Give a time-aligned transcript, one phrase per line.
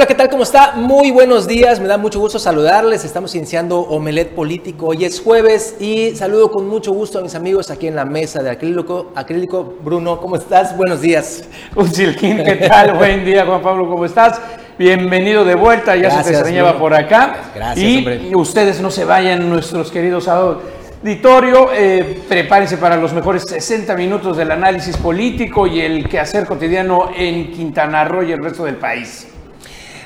[0.00, 0.30] Hola, ¿qué tal?
[0.30, 0.72] ¿Cómo está?
[0.76, 3.04] Muy buenos días, me da mucho gusto saludarles.
[3.04, 4.86] Estamos iniciando Omelet Político.
[4.86, 8.42] Hoy es jueves y saludo con mucho gusto a mis amigos aquí en la mesa
[8.42, 9.12] de acrílico.
[9.14, 10.74] Acrílico, Bruno, ¿cómo estás?
[10.74, 11.44] Buenos días.
[11.76, 12.94] Ucilquín, ¿qué tal?
[12.96, 14.40] Buen día, Juan Pablo, ¿cómo estás?
[14.78, 17.50] Bienvenido de vuelta, ya se te extrañaba por acá.
[17.54, 18.30] Gracias, y hombre.
[18.36, 24.50] ustedes no se vayan, nuestros queridos auditorio, eh, prepárense para los mejores 60 minutos del
[24.50, 29.29] análisis político y el quehacer cotidiano en Quintana Roo y el resto del país.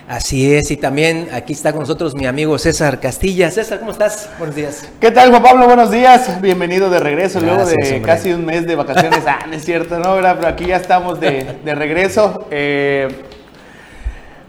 [0.07, 3.51] Así es, y también aquí está con nosotros mi amigo César Castilla.
[3.51, 4.29] César, ¿cómo estás?
[4.39, 4.87] Buenos días.
[5.01, 5.65] ¿Qué tal, Juan Pablo?
[5.65, 6.43] Buenos días.
[6.43, 8.03] Bienvenido de regreso luego de hombre.
[8.03, 9.21] casi un mes de vacaciones.
[9.27, 10.17] Ah, no es cierto, no.
[10.17, 12.47] Pero aquí ya estamos de, de regreso.
[12.51, 13.09] Eh,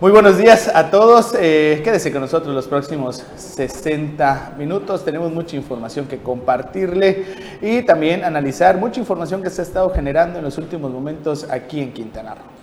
[0.02, 1.34] muy buenos días a todos.
[1.40, 5.06] Eh, quédese con nosotros los próximos 60 minutos.
[5.06, 7.24] Tenemos mucha información que compartirle
[7.62, 11.80] y también analizar mucha información que se ha estado generando en los últimos momentos aquí
[11.80, 12.55] en Quintana Roo.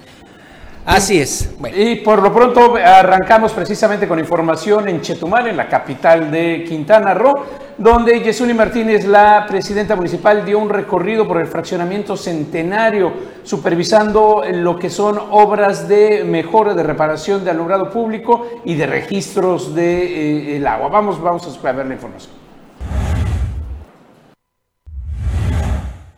[0.85, 1.49] Así es.
[1.77, 7.15] Y por lo pronto arrancamos precisamente con información en Chetumal, en la capital de Quintana
[7.15, 7.33] Roo,
[7.79, 13.13] donde Yesuni Martínez, la presidenta municipal, dio un recorrido por el fraccionamiento centenario,
[13.45, 19.77] supervisando lo que son obras de mejora, de reparación de alumbrado público y de registros
[19.77, 20.89] del el agua.
[20.89, 22.42] Vamos, vamos a ver la información.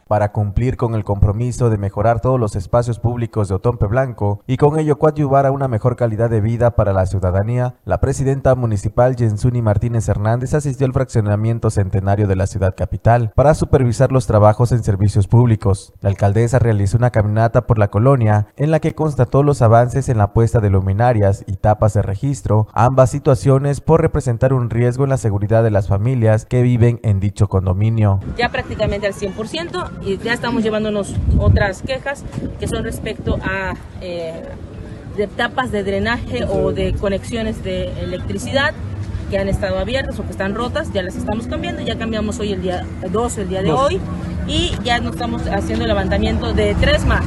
[0.08, 4.56] Para cumplir con el compromiso de mejorar todos los espacios públicos de Otompe Blanco y
[4.56, 9.16] con ello coadyuvar a una mejor calidad de vida para la ciudadanía, la presidenta municipal
[9.16, 14.72] Jensuni Martínez Hernández asistió al fraccionamiento centenario de la ciudad capital para supervisar los trabajos
[14.72, 15.92] en servicios públicos.
[16.00, 20.18] La alcaldesa realizó una caminata por la colonia en la que constató los avances en
[20.18, 25.10] la puesta de luminarias y tapas de registro, ambas situaciones por representar un riesgo en
[25.10, 28.20] la seguridad de las familias que viven en dicho condominio.
[28.36, 32.24] ya prácticamente al 100% y ya estamos llevándonos otras quejas
[32.58, 34.42] que son respecto a eh,
[35.36, 38.74] tapas de drenaje o de conexiones de electricidad
[39.30, 42.52] que han estado abiertas o que están rotas, ya las estamos cambiando, ya cambiamos hoy
[42.52, 44.00] el día 2, el día de hoy
[44.46, 47.24] y ya nos estamos haciendo el levantamiento de tres más.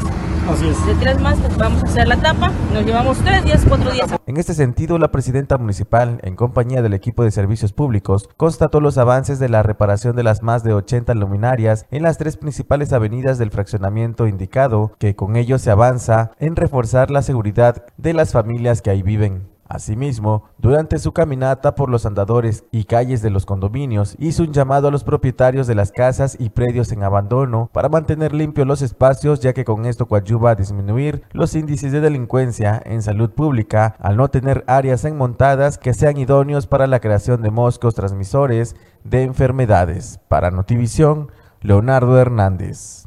[0.47, 4.09] De tres más pues vamos a hacer la tapa, nos llevamos tres días, cuatro días
[4.25, 8.97] En este sentido, la presidenta municipal, en compañía del equipo de servicios públicos, constató los
[8.97, 13.37] avances de la reparación de las más de 80 luminarias en las tres principales avenidas
[13.37, 18.81] del fraccionamiento indicado, que con ello se avanza en reforzar la seguridad de las familias
[18.81, 19.56] que ahí viven.
[19.69, 24.87] Asimismo, durante su caminata por los andadores y calles de los condominios, hizo un llamado
[24.87, 29.39] a los propietarios de las casas y predios en abandono para mantener limpios los espacios,
[29.41, 34.17] ya que con esto coadyuva a disminuir los índices de delincuencia en salud pública al
[34.17, 40.19] no tener áreas enmontadas que sean idóneos para la creación de moscos transmisores de enfermedades.
[40.27, 43.06] Para Notivisión, Leonardo Hernández.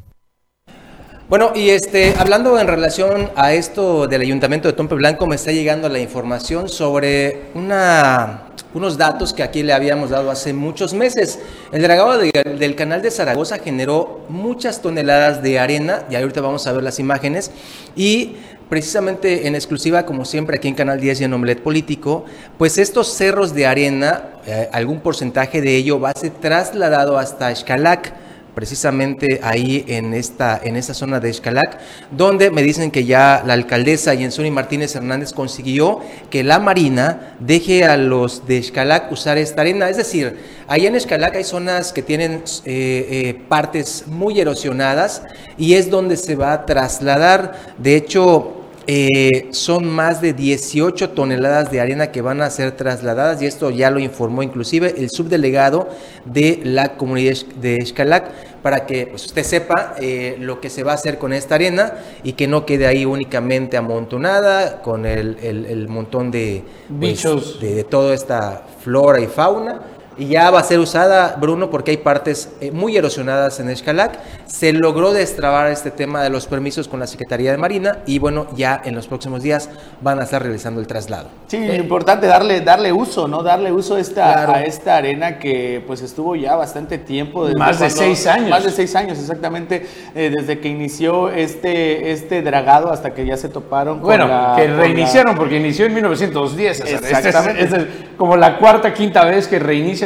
[1.31, 5.53] Bueno, y este, hablando en relación a esto del Ayuntamiento de Tompe Blanco, me está
[5.53, 11.39] llegando la información sobre una, unos datos que aquí le habíamos dado hace muchos meses.
[11.71, 16.67] El dragado de- del canal de Zaragoza generó muchas toneladas de arena, y ahorita vamos
[16.67, 17.51] a ver las imágenes,
[17.95, 18.35] y
[18.67, 22.25] precisamente en exclusiva, como siempre aquí en Canal 10 y en Omelet Político,
[22.57, 27.55] pues estos cerros de arena, eh, algún porcentaje de ello va a ser trasladado hasta
[27.55, 28.19] Xcalac
[28.53, 31.79] precisamente ahí en esta, en esta zona de Xcalac,
[32.11, 37.85] donde me dicen que ya la alcaldesa Yensuni Martínez Hernández consiguió que la Marina deje
[37.85, 39.89] a los de Xcalac usar esta arena.
[39.89, 45.23] Es decir, allá en Xcalac hay zonas que tienen eh, eh, partes muy erosionadas
[45.57, 47.73] y es donde se va a trasladar.
[47.77, 48.60] De hecho,
[48.93, 53.69] eh, son más de 18 toneladas de arena que van a ser trasladadas y esto
[53.69, 55.87] ya lo informó inclusive el subdelegado
[56.25, 58.31] de la comunidad de Xcalac
[58.61, 61.93] para que pues, usted sepa eh, lo que se va a hacer con esta arena
[62.23, 67.59] y que no quede ahí únicamente amontonada con el, el- el montón de pues, Bichos.
[67.61, 69.79] de, de toda esta flora y fauna.
[70.21, 74.19] Y ya va a ser usada, Bruno, porque hay partes eh, muy erosionadas en Xcalac.
[74.45, 78.45] Se logró destrabar este tema de los permisos con la Secretaría de Marina y bueno,
[78.55, 79.67] ya en los próximos días
[79.99, 81.29] van a estar realizando el traslado.
[81.47, 83.41] Sí, importante darle, darle uso, ¿no?
[83.41, 84.53] Darle uso a esta, Claro.
[84.53, 87.45] a esta arena que pues estuvo ya bastante tiempo.
[87.47, 88.51] desde Más de seis años.
[88.51, 93.37] Más de seis años, exactamente, eh, desde que inició este, este dragado hasta que ya
[93.37, 96.81] se toparon con Bueno, la- que con la- reiniciaron porque inició en 1910.
[96.81, 97.63] o sea, esta es- Exactamente.
[97.63, 97.85] esta es
[98.19, 99.57] como la cuarta, quinta vez que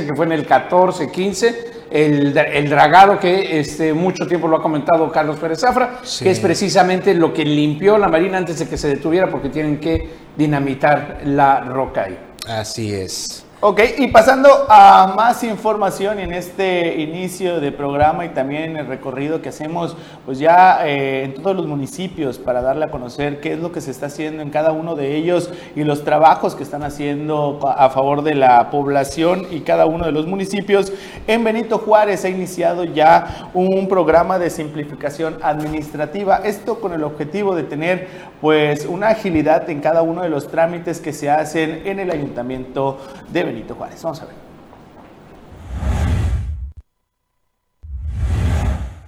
[0.06, 1.76] que fue en el 14, 15.
[1.92, 6.26] El, el dragado que este, mucho tiempo lo ha comentado Carlos Pérez Zafra, Sí.
[6.26, 9.80] que es precisamente lo que limpió la Marina antes de que se detuviera porque tienen
[9.80, 12.18] que dinamitar la roca ahí.
[12.48, 13.45] Así es.
[13.68, 19.42] Ok, y pasando a más información en este inicio de programa y también el recorrido
[19.42, 23.60] que hacemos, pues ya eh, en todos los municipios para darle a conocer qué es
[23.60, 26.84] lo que se está haciendo en cada uno de ellos y los trabajos que están
[26.84, 30.94] haciendo a favor de la población y cada uno de los municipios.
[31.26, 37.56] En Benito Juárez ha iniciado ya un programa de simplificación administrativa, esto con el objetivo
[37.56, 38.10] de tener
[38.42, 43.00] pues una agilidad en cada uno de los trámites que se hacen en el ayuntamiento
[43.34, 44.04] de Benito Juárez.
[44.04, 44.45] Vamos a ver.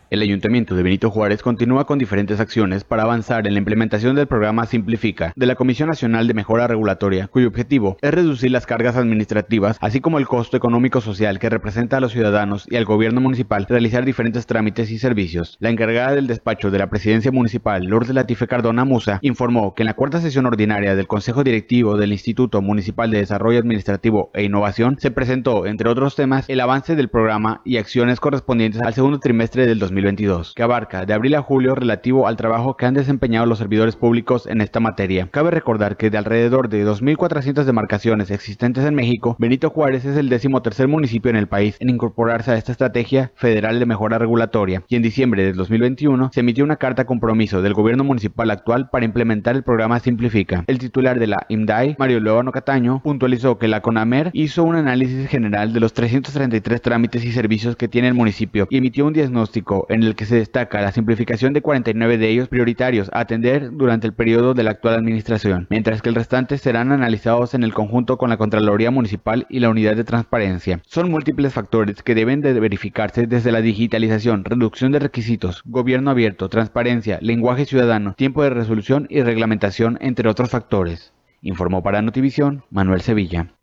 [0.09, 4.25] El Ayuntamiento de Benito Juárez continúa con diferentes acciones para avanzar en la implementación del
[4.25, 8.95] programa Simplifica de la Comisión Nacional de Mejora Regulatoria, cuyo objetivo es reducir las cargas
[8.95, 13.19] administrativas, así como el costo económico social que representa a los ciudadanos y al gobierno
[13.19, 15.57] municipal realizar diferentes trámites y servicios.
[15.59, 19.87] La encargada del despacho de la Presidencia Municipal, Lourdes Latife Cardona Musa, informó que en
[19.87, 24.95] la cuarta sesión ordinaria del Consejo Directivo del Instituto Municipal de Desarrollo Administrativo e Innovación
[25.01, 29.67] se presentó, entre otros temas, el avance del programa y acciones correspondientes al segundo trimestre
[29.67, 33.45] del 2020 2022, que abarca de abril a julio relativo al trabajo que han desempeñado
[33.45, 35.27] los servidores públicos en esta materia.
[35.31, 40.29] Cabe recordar que de alrededor de 2.400 demarcaciones existentes en México, Benito Juárez es el
[40.29, 44.83] décimo tercer municipio en el país en incorporarse a esta estrategia federal de mejora regulatoria
[44.87, 49.05] y en diciembre de 2021 se emitió una carta compromiso del gobierno municipal actual para
[49.05, 50.63] implementar el programa Simplifica.
[50.67, 55.27] El titular de la IMDAI, Mario León Cataño, puntualizó que la CONAMER hizo un análisis
[55.27, 59.86] general de los 333 trámites y servicios que tiene el municipio y emitió un diagnóstico
[59.89, 64.07] en el que se destaca la simplificación de 49 de ellos prioritarios a atender durante
[64.07, 68.17] el periodo de la actual administración, mientras que el restante serán analizados en el conjunto
[68.17, 70.81] con la Contraloría Municipal y la Unidad de Transparencia.
[70.85, 76.49] Son múltiples factores que deben de verificarse desde la digitalización, reducción de requisitos, gobierno abierto,
[76.49, 81.13] transparencia, lenguaje ciudadano, tiempo de resolución y reglamentación, entre otros factores.
[81.41, 83.56] Informó para Notivisión Manuel Sevilla.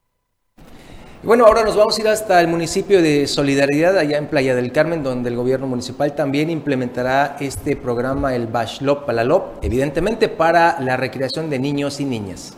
[1.25, 4.73] Bueno, ahora nos vamos a ir hasta el municipio de Solidaridad, allá en Playa del
[4.73, 10.99] Carmen, donde el gobierno municipal también implementará este programa, el Bashlop Palalop, evidentemente para la
[10.99, 12.55] recreación de niños y niñas.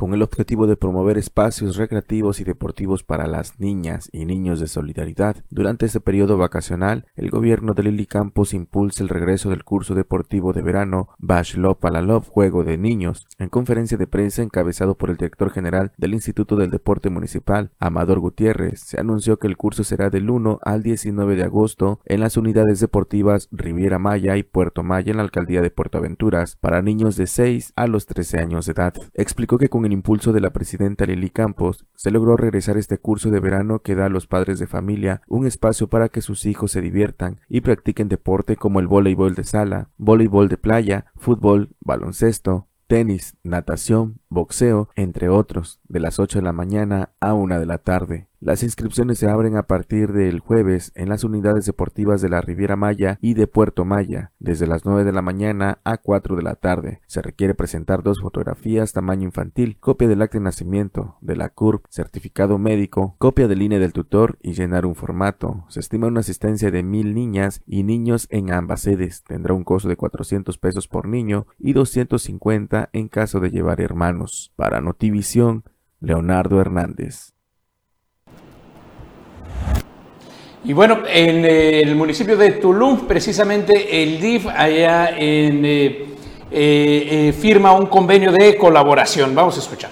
[0.00, 4.66] Con el objetivo de promover espacios recreativos y deportivos para las niñas y niños de
[4.66, 5.36] solidaridad.
[5.50, 10.54] Durante este periodo vacacional, el gobierno de Lili Campos impulsa el regreso del curso deportivo
[10.54, 13.26] de verano Bash Lop Love Juego de Niños.
[13.38, 18.20] En conferencia de prensa encabezado por el director general del Instituto del Deporte Municipal, Amador
[18.20, 22.38] Gutiérrez, se anunció que el curso será del 1 al 19 de agosto en las
[22.38, 27.16] unidades deportivas Riviera Maya y Puerto Maya en la alcaldía de Puerto Aventuras para niños
[27.16, 28.94] de 6 a los 13 años de edad.
[29.12, 33.40] Explicó que con impulso de la presidenta Lili Campos, se logró regresar este curso de
[33.40, 36.80] verano que da a los padres de familia un espacio para que sus hijos se
[36.80, 43.36] diviertan y practiquen deporte como el voleibol de sala, voleibol de playa, fútbol, baloncesto, tenis,
[43.42, 48.30] natación, boxeo, entre otros, de las 8 de la mañana a 1 de la tarde.
[48.42, 52.74] Las inscripciones se abren a partir del jueves en las unidades deportivas de la Riviera
[52.74, 56.54] Maya y de Puerto Maya, desde las 9 de la mañana a 4 de la
[56.54, 57.02] tarde.
[57.06, 61.84] Se requiere presentar dos fotografías tamaño infantil, copia del acta de nacimiento, de la CURP,
[61.90, 65.66] certificado médico, copia del INE del tutor y llenar un formato.
[65.68, 69.22] Se estima una asistencia de mil niñas y niños en ambas sedes.
[69.22, 74.19] Tendrá un costo de 400 pesos por niño y 250 en caso de llevar hermanos.
[74.56, 75.64] Para Notivisión,
[76.00, 77.32] Leonardo Hernández.
[80.62, 86.04] Y bueno, en el municipio de Tulum, precisamente el DIF allá en, eh,
[86.50, 89.34] eh, eh, firma un convenio de colaboración.
[89.34, 89.90] Vamos a escuchar.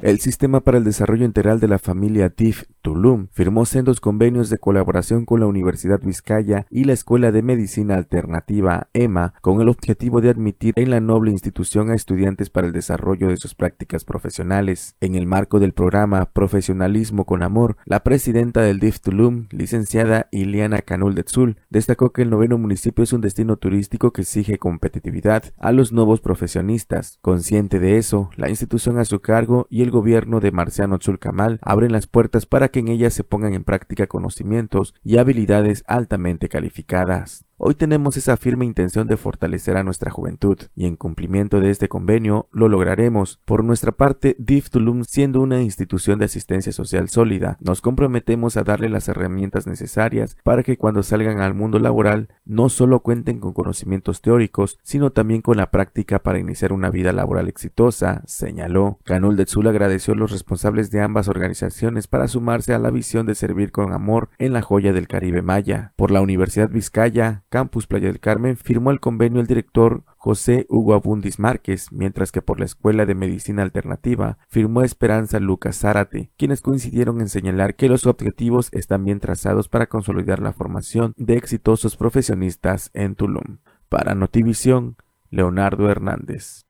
[0.00, 4.58] El Sistema para el Desarrollo Integral de la Familia DIF Tulum firmó sendos convenios de
[4.58, 10.20] colaboración con la Universidad Vizcaya y la Escuela de Medicina Alternativa EMA con el objetivo
[10.20, 14.96] de admitir en la noble institución a estudiantes para el desarrollo de sus prácticas profesionales.
[15.00, 20.82] En el marco del programa Profesionalismo con Amor, la presidenta del DIF Tulum, licenciada Iliana
[20.82, 25.54] Canul de Tzul, destacó que el noveno municipio es un destino turístico que exige competitividad
[25.56, 27.18] a los nuevos profesionistas.
[27.22, 31.90] Consciente de eso, la institución a su cargo y el gobierno de Marciano Tzulcamal abren
[31.90, 37.44] las puertas para que en ellas se pongan en práctica conocimientos y habilidades altamente calificadas.
[37.56, 41.88] Hoy tenemos esa firme intención de fortalecer a nuestra juventud y en cumplimiento de este
[41.88, 43.40] convenio lo lograremos.
[43.44, 48.64] Por nuestra parte, DIF Tulum, siendo una institución de asistencia social sólida, nos comprometemos a
[48.64, 53.52] darle las herramientas necesarias para que cuando salgan al mundo laboral no solo cuenten con
[53.52, 58.98] conocimientos teóricos, sino también con la práctica para iniciar una vida laboral exitosa, señaló.
[59.04, 63.26] Canul de Tzul agradeció a los responsables de ambas organizaciones para sumarse a la visión
[63.26, 65.92] de servir con amor en la joya del Caribe Maya.
[65.94, 70.92] Por la Universidad Vizcaya, Campus Playa del Carmen firmó el convenio el director José Hugo
[70.92, 76.60] Abundis Márquez, mientras que por la Escuela de Medicina Alternativa firmó Esperanza Lucas Zárate, quienes
[76.60, 81.96] coincidieron en señalar que los objetivos están bien trazados para consolidar la formación de exitosos
[81.96, 83.58] profesionistas en Tulum.
[83.88, 84.96] Para Notivisión,
[85.30, 86.66] Leonardo Hernández.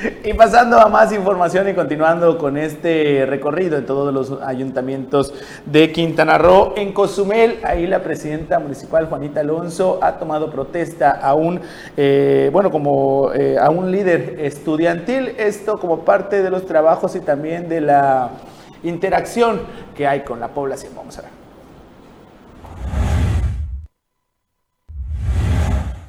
[0.24, 5.32] Y pasando a más información y continuando con este recorrido en todos los ayuntamientos
[5.66, 11.34] de Quintana Roo, en Cozumel, ahí la presidenta municipal Juanita Alonso ha tomado protesta a
[11.34, 11.60] un,
[11.96, 17.20] eh, bueno, como eh, a un líder estudiantil, esto como parte de los trabajos y
[17.20, 18.30] también de la
[18.82, 19.60] interacción
[19.94, 20.92] que hay con la población.
[20.96, 21.39] Vamos a ver.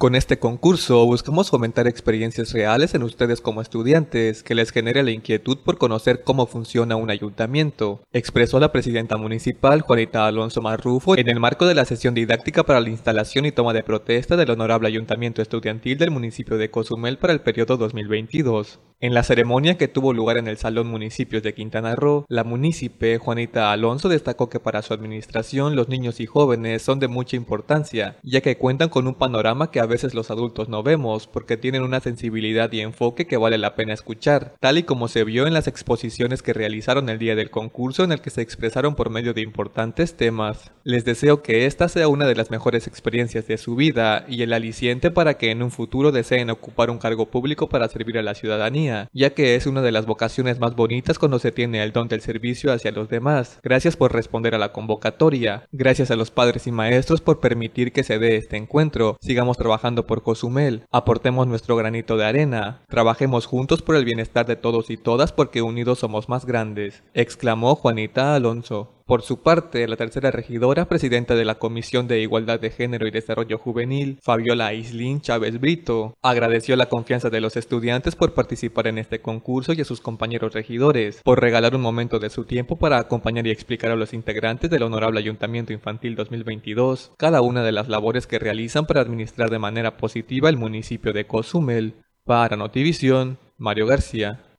[0.01, 5.12] Con este concurso buscamos fomentar experiencias reales en ustedes como estudiantes que les genere la
[5.12, 11.29] inquietud por conocer cómo funciona un ayuntamiento, expresó la presidenta municipal Juanita Alonso Marrufo en
[11.29, 14.88] el marco de la sesión didáctica para la instalación y toma de protesta del honorable
[14.88, 18.79] ayuntamiento estudiantil del municipio de Cozumel para el periodo 2022.
[19.03, 23.17] En la ceremonia que tuvo lugar en el Salón Municipios de Quintana Roo, la munícipe
[23.17, 28.17] Juanita Alonso destacó que para su administración los niños y jóvenes son de mucha importancia,
[28.22, 31.83] ya que cuentan con un panorama que a veces los adultos no vemos porque tienen
[31.83, 35.53] una sensibilidad y enfoque que vale la pena escuchar, tal y como se vio en
[35.53, 39.36] las exposiciones que realizaron el día del concurso en el que se expresaron por medio
[39.36, 40.71] de importantes temas.
[40.83, 44.53] Les deseo que esta sea una de las mejores experiencias de su vida y el
[44.53, 48.33] aliciente para que en un futuro deseen ocupar un cargo público para servir a la
[48.33, 48.71] ciudadanía
[49.13, 52.21] ya que es una de las vocaciones más bonitas cuando se tiene el don del
[52.21, 53.60] servicio hacia los demás.
[53.63, 55.67] Gracias por responder a la convocatoria.
[55.71, 59.17] Gracias a los padres y maestros por permitir que se dé este encuentro.
[59.21, 60.83] Sigamos trabajando por Cozumel.
[60.91, 62.81] Aportemos nuestro granito de arena.
[62.88, 67.75] Trabajemos juntos por el bienestar de todos y todas porque unidos somos más grandes, exclamó
[67.75, 69.00] Juanita Alonso.
[69.12, 73.12] Por su parte, la tercera regidora, presidenta de la Comisión de Igualdad de Género y
[73.12, 79.00] Desarrollo Juvenil, Fabiola Islín Chávez Brito, agradeció la confianza de los estudiantes por participar en
[79.00, 83.00] este concurso y a sus compañeros regidores, por regalar un momento de su tiempo para
[83.00, 87.89] acompañar y explicar a los integrantes del Honorable Ayuntamiento Infantil 2022 cada una de las
[87.89, 91.96] labores que realizan para administrar de manera positiva el municipio de Cozumel.
[92.24, 94.50] Para Notivisión, Mario García.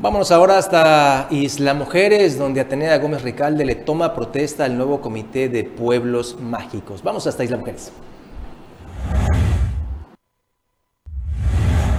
[0.00, 5.48] Vámonos ahora hasta Isla Mujeres, donde Atenea Gómez Ricalde le toma protesta al nuevo Comité
[5.48, 7.02] de Pueblos Mágicos.
[7.02, 7.92] Vamos hasta Isla Mujeres.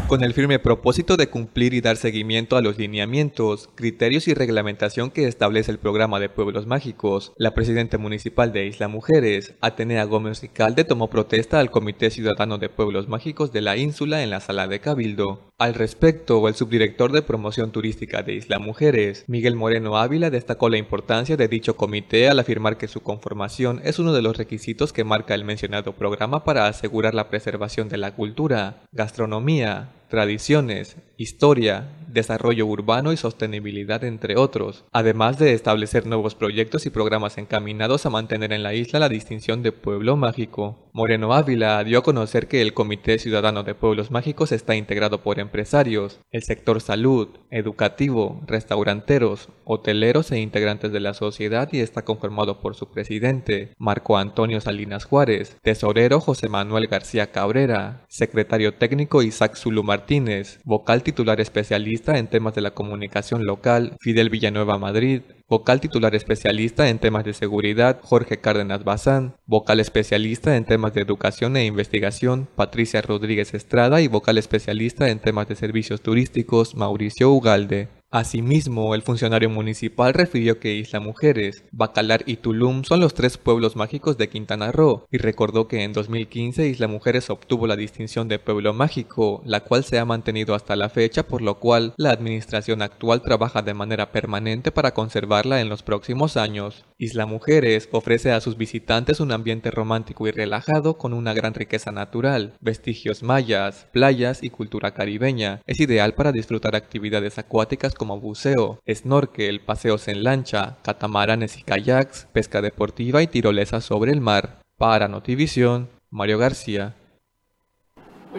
[0.08, 5.12] con el firme propósito de cumplir y dar seguimiento a los lineamientos, criterios y reglamentación
[5.12, 10.42] que establece el programa de Pueblos Mágicos, la presidenta municipal de Isla Mujeres, Atenea Gómez
[10.42, 14.68] Ricalde, tomó protesta al Comité Ciudadano de Pueblos Mágicos de la Ínsula en la sala
[14.68, 15.49] de Cabildo.
[15.60, 20.78] Al respecto, el subdirector de promoción turística de Isla Mujeres, Miguel Moreno Ávila, destacó la
[20.78, 25.04] importancia de dicho comité al afirmar que su conformación es uno de los requisitos que
[25.04, 32.66] marca el mencionado programa para asegurar la preservación de la cultura, gastronomía, tradiciones, historia, desarrollo
[32.66, 38.52] urbano y sostenibilidad, entre otros, además de establecer nuevos proyectos y programas encaminados a mantener
[38.54, 40.90] en la isla la distinción de pueblo mágico.
[40.92, 45.40] Moreno Ávila dio a conocer que el Comité Ciudadano de Pueblos Mágicos está integrado por
[45.40, 52.60] empresarios, el sector salud, educativo, restauranteros, hoteleros e integrantes de la sociedad y está conformado
[52.60, 59.56] por su presidente, Marco Antonio Salinas Juárez, tesorero José Manuel García Cabrera, secretario técnico Isaac
[59.56, 65.82] Zulu Martínez, vocal titular especialista en temas de la comunicación local, Fidel Villanueva Madrid, vocal
[65.82, 71.58] titular especialista en temas de seguridad, Jorge Cárdenas Bazán, vocal especialista en temas de educación
[71.58, 77.99] e investigación, Patricia Rodríguez Estrada y vocal especialista en temas de servicios turísticos, Mauricio Ugalde.
[78.12, 83.76] Asimismo, el funcionario municipal refirió que Isla Mujeres, Bacalar y Tulum son los tres pueblos
[83.76, 88.40] mágicos de Quintana Roo y recordó que en 2015 Isla Mujeres obtuvo la distinción de
[88.40, 92.82] pueblo mágico, la cual se ha mantenido hasta la fecha, por lo cual la administración
[92.82, 96.86] actual trabaja de manera permanente para conservarla en los próximos años.
[96.98, 101.92] Isla Mujeres ofrece a sus visitantes un ambiente romántico y relajado con una gran riqueza
[101.92, 105.62] natural, vestigios mayas, playas y cultura caribeña.
[105.68, 112.28] Es ideal para disfrutar actividades acuáticas como buceo, snorkel, paseos en lancha, catamaranes y kayaks,
[112.34, 114.62] pesca deportiva y tirolesa sobre el mar.
[114.78, 116.96] Para Notivisión, Mario García.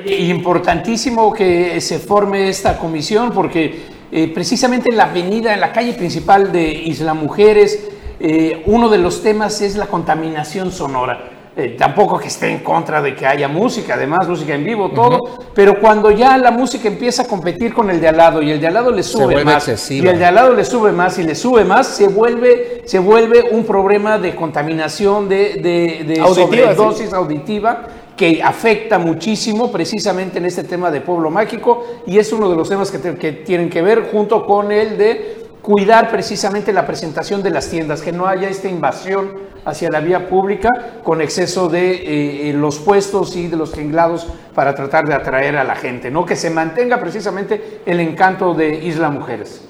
[0.05, 5.93] Importantísimo que se forme esta comisión porque eh, precisamente en la avenida, en la calle
[5.93, 7.89] principal de Isla Mujeres,
[8.19, 11.40] eh, uno de los temas es la contaminación sonora.
[11.57, 15.19] Eh, tampoco que esté en contra de que haya música, además música en vivo, todo,
[15.53, 18.61] pero cuando ya la música empieza a competir con el de al lado y el
[18.61, 21.25] de al lado le sube más y el de al lado le sube más y
[21.25, 27.13] le sube más, se vuelve, se vuelve un problema de contaminación, de, de, de sobredosis
[27.13, 27.83] auditiva
[28.17, 32.69] que afecta muchísimo precisamente en este tema de pueblo mágico y es uno de los
[32.69, 37.51] temas que, que tienen que ver junto con el de cuidar precisamente la presentación de
[37.51, 40.69] las tiendas, que no haya esta invasión hacia la vía pública
[41.03, 45.57] con exceso de eh, eh, los puestos y de los tinglados para tratar de atraer
[45.57, 46.25] a la gente, ¿no?
[46.27, 49.70] Que se mantenga precisamente el encanto de Isla Mujeres.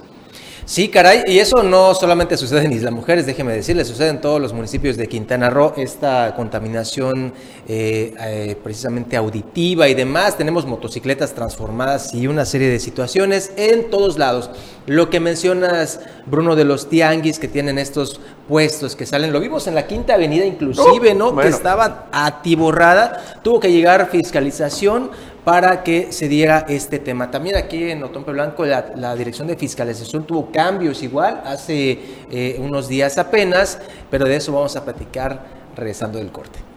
[0.64, 4.40] Sí, caray, y eso no solamente sucede en Isla Mujeres, déjeme decirle, sucede en todos
[4.40, 7.32] los municipios de Quintana Roo, esta contaminación
[7.68, 10.36] eh, eh, precisamente auditiva y demás.
[10.36, 14.50] Tenemos motocicletas transformadas y una serie de situaciones en todos lados.
[14.86, 19.66] Lo que mencionas, Bruno, de los tianguis que tienen estos puestos que salen, lo vimos
[19.66, 21.36] en la Quinta Avenida inclusive, ¿no?
[21.36, 25.10] Que estaba atiborrada, tuvo que llegar fiscalización
[25.50, 27.28] para que se diera este tema.
[27.28, 31.98] También aquí en Otompe Blanco la, Dirección de Fiscalización tuvo cambios igual hace
[32.30, 33.80] eh, unos días apenas,
[34.12, 36.69] pero de eso vamos a platicar regresando del corte.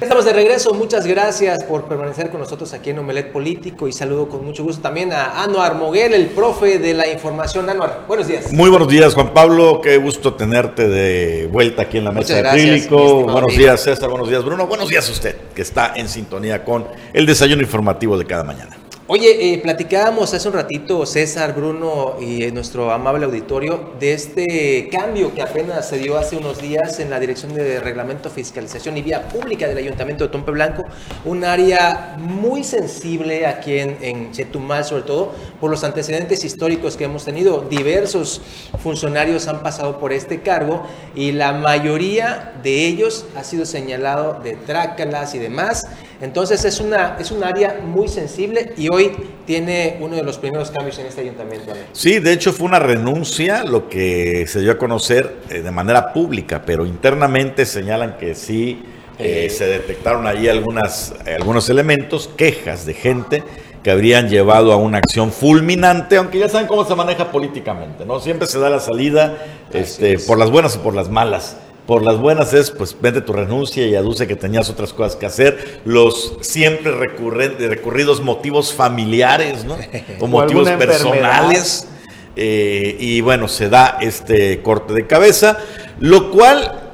[0.00, 4.30] Estamos de regreso, muchas gracias por permanecer con nosotros aquí en Omelet Político y saludo
[4.30, 7.68] con mucho gusto también a Anuar Moguel, el profe de la información.
[7.68, 8.50] Anuar, buenos días.
[8.50, 12.48] Muy buenos días, Juan Pablo, qué gusto tenerte de vuelta aquí en la mesa de
[12.48, 13.24] acrílico.
[13.24, 16.86] Buenos días, César, buenos días, Bruno, buenos días a usted, que está en sintonía con
[17.12, 18.78] el desayuno informativo de cada mañana.
[19.12, 24.88] Oye, eh, platicábamos hace un ratito, César, Bruno y eh, nuestro amable auditorio, de este
[24.88, 29.02] cambio que apenas se dio hace unos días en la Dirección de Reglamento, Fiscalización y
[29.02, 30.84] Vía Pública del Ayuntamiento de Tompe Blanco,
[31.24, 37.24] un área muy sensible aquí en, Chetumal, sobre todo por los antecedentes históricos que hemos
[37.24, 37.62] tenido.
[37.68, 38.40] Diversos
[38.80, 40.86] funcionarios han pasado por este cargo
[41.16, 45.88] y la mayoría de ellos ha sido señalado de trácalas y demás.
[46.20, 49.12] Entonces es una es un área muy sensible y hoy
[49.46, 51.72] tiene uno de los primeros cambios en este ayuntamiento.
[51.92, 56.12] Sí, de hecho fue una renuncia lo que se dio a conocer eh, de manera
[56.12, 58.82] pública, pero internamente señalan que sí
[59.18, 63.42] eh, se detectaron ahí algunas, algunos elementos, quejas de gente
[63.82, 68.20] que habrían llevado a una acción fulminante, aunque ya saben cómo se maneja políticamente, ¿no?
[68.20, 69.38] Siempre se da la salida
[69.72, 71.56] este, por las buenas o por las malas.
[71.90, 75.26] Por las buenas es, pues, vende tu renuncia y aduce que tenías otras cosas que
[75.26, 75.80] hacer.
[75.84, 79.76] Los siempre recurrentes, recurridos motivos familiares, ¿no?
[80.20, 81.88] O, motivos personales.
[82.36, 85.58] Eh, y bueno, se da este corte de cabeza,
[85.98, 86.92] lo cual,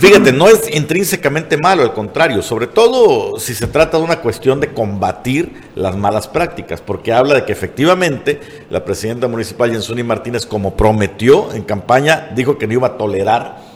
[0.00, 4.58] fíjate, no es intrínsecamente malo, al contrario, sobre todo si se trata de una cuestión
[4.58, 10.44] de combatir las malas prácticas, porque habla de que efectivamente la presidenta municipal Jensuni Martínez,
[10.44, 13.67] como prometió en campaña, dijo que no iba a tolerar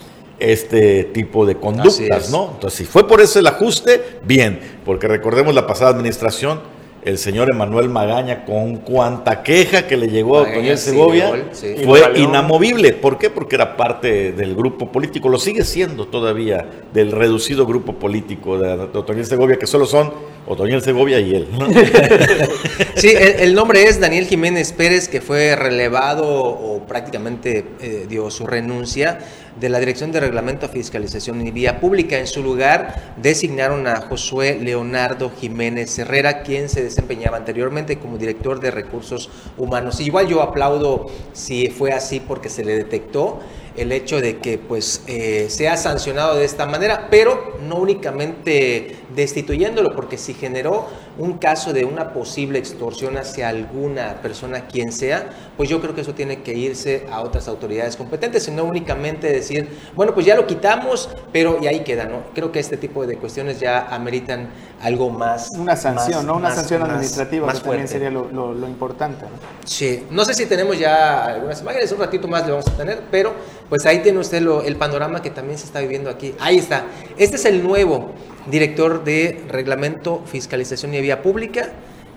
[0.51, 2.51] este tipo de conductas, ¿no?
[2.55, 6.61] Entonces, si fue por eso el ajuste, bien, porque recordemos la pasada administración,
[7.05, 11.51] el señor Emanuel Magaña, con cuanta queja que le llegó a Otoniel Segovia,
[11.85, 12.93] fue inamovible.
[12.93, 13.29] ¿Por qué?
[13.29, 18.89] Porque era parte del grupo político, lo sigue siendo todavía, del reducido grupo político de,
[18.95, 20.13] Otoniel Segovia, que solo son
[20.47, 21.49] Otoniel Segovia y él.
[22.97, 28.47] sí, el, nombre es Daniel Jiménez Pérez, que fue relevado o prácticamente eh, dio su
[28.47, 29.19] renuncia
[29.61, 32.19] de la Dirección de Reglamento, Fiscalización y Vía Pública.
[32.19, 38.59] En su lugar designaron a Josué Leonardo Jiménez Herrera, quien se desempeñaba anteriormente como director
[38.61, 40.01] de recursos humanos.
[40.01, 43.41] Igual yo aplaudo si fue así porque se le detectó
[43.77, 49.95] el hecho de que pues eh, sea sancionado de esta manera, pero no únicamente destituyéndolo,
[49.95, 55.69] porque si generó un caso de una posible extorsión hacia alguna persona, quien sea, pues
[55.69, 59.69] yo creo que eso tiene que irse a otras autoridades competentes, y no únicamente decir,
[59.95, 62.23] bueno, pues ya lo quitamos, pero y ahí queda, ¿no?
[62.35, 64.49] Creo que este tipo de cuestiones ya ameritan
[64.81, 65.51] algo más.
[65.59, 66.37] Una sanción, ¿no?
[66.37, 69.25] Una sanción administrativa, más, que también sería lo, importante.
[69.25, 69.31] ¿no?
[69.65, 73.03] Sí, no sé si tenemos ya algunas imágenes, un ratito más le vamos a tener,
[73.11, 73.33] pero
[73.69, 76.35] pues ahí tiene usted el panorama que también se está viviendo aquí.
[76.39, 76.87] Ahí está.
[77.17, 78.13] Este es el nuevo
[78.47, 81.71] director de Reglamento, Fiscalización y Vía Pública,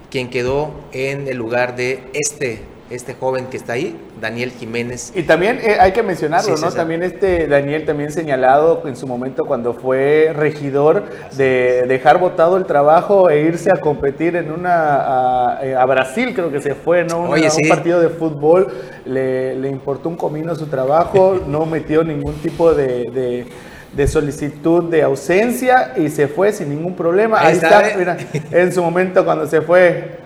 [0.09, 5.11] quien quedó en el lugar de este este joven que está ahí, Daniel Jiménez.
[5.15, 6.71] Y también eh, hay que mencionarlo, ¿no?
[6.71, 11.03] También este Daniel también señalado en su momento cuando fue regidor
[11.35, 16.51] de dejar votado el trabajo e irse a competir en una a, eh, Brasil, creo
[16.51, 17.29] que se fue, ¿no?
[17.29, 18.67] un partido de fútbol,
[19.05, 23.45] le, importó un comino su trabajo, no metió ningún tipo de,
[23.95, 27.39] de solicitud de ausencia y se fue sin ningún problema.
[27.39, 27.95] Ahí, está, ¿eh?
[27.97, 28.17] mira,
[28.51, 30.24] en su momento cuando se fue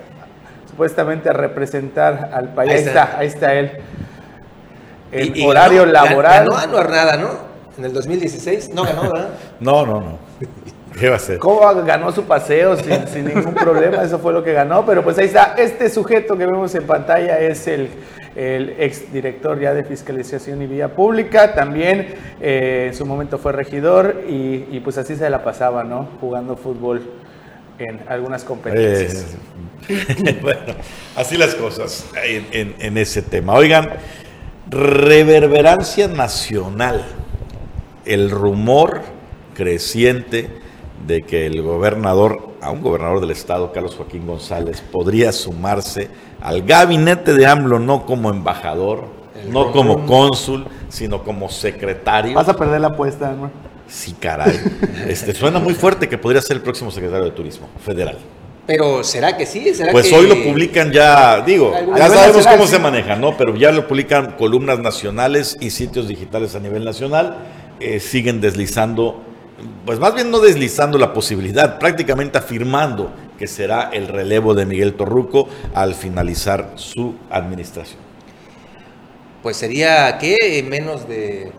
[0.84, 2.72] supuestamente a representar al país.
[2.72, 3.72] Ahí está, ahí está él.
[5.12, 6.46] Y- y horario ganó- laboral.
[6.46, 7.30] Ganó Anuar nada, ¿no?
[7.78, 8.70] En el 2016.
[8.74, 9.28] No ganó, ¿verdad?
[9.60, 10.18] No, no, no.
[10.98, 11.38] ¿Qué va a ser?
[11.40, 14.02] ¿Cómo ganó su paseo sin, sin ningún problema?
[14.04, 14.86] Eso fue lo que ganó.
[14.86, 15.54] Pero pues ahí está.
[15.58, 17.90] Este sujeto que vemos en pantalla es el,
[18.38, 21.54] el exdirector ya de Fiscalización y Vía Pública.
[21.56, 26.08] También eh, en su momento fue regidor y, y, pues así se la pasaba, ¿no?
[26.22, 27.02] Jugando fútbol
[27.80, 29.36] en algunas competencias.
[29.88, 30.74] Eh, bueno,
[31.16, 33.54] así las cosas en, en- en ese tema.
[33.54, 33.90] Oigan,
[34.70, 37.06] reverberancia nacional.
[38.06, 39.02] El rumor
[39.56, 40.50] creciente
[41.06, 46.10] de que el gobernador, a un gobernador del estado, Carlos Joaquín González, podría sumarse
[46.42, 49.06] al gabinete de AMLO, no como embajador,
[49.50, 52.34] no como cónsul, sino como secretario.
[52.36, 53.52] Vas a perder la apuesta, hermano.
[53.90, 54.60] Sí, caray.
[55.08, 58.18] Este, suena muy fuerte que podría ser el próximo secretario de Turismo Federal.
[58.68, 59.74] Pero ¿será que sí?
[59.74, 62.74] ¿Será Pues que- hoy lo publican ya, digo, ya sabemos cómo sí.
[62.74, 63.36] se maneja, ¿no?
[63.36, 67.38] Pero ya lo publican columnas nacionales y sitios digitales a nivel nacional.
[67.82, 69.22] eh, siguen deslizando,
[69.86, 74.96] pues más bien no deslizando la posibilidad, prácticamente afirmando que será el relevo de Miguel
[74.96, 78.00] Torruco al finalizar su administración.
[79.42, 80.62] Pues sería, ¿qué?
[80.70, 81.54] Menos de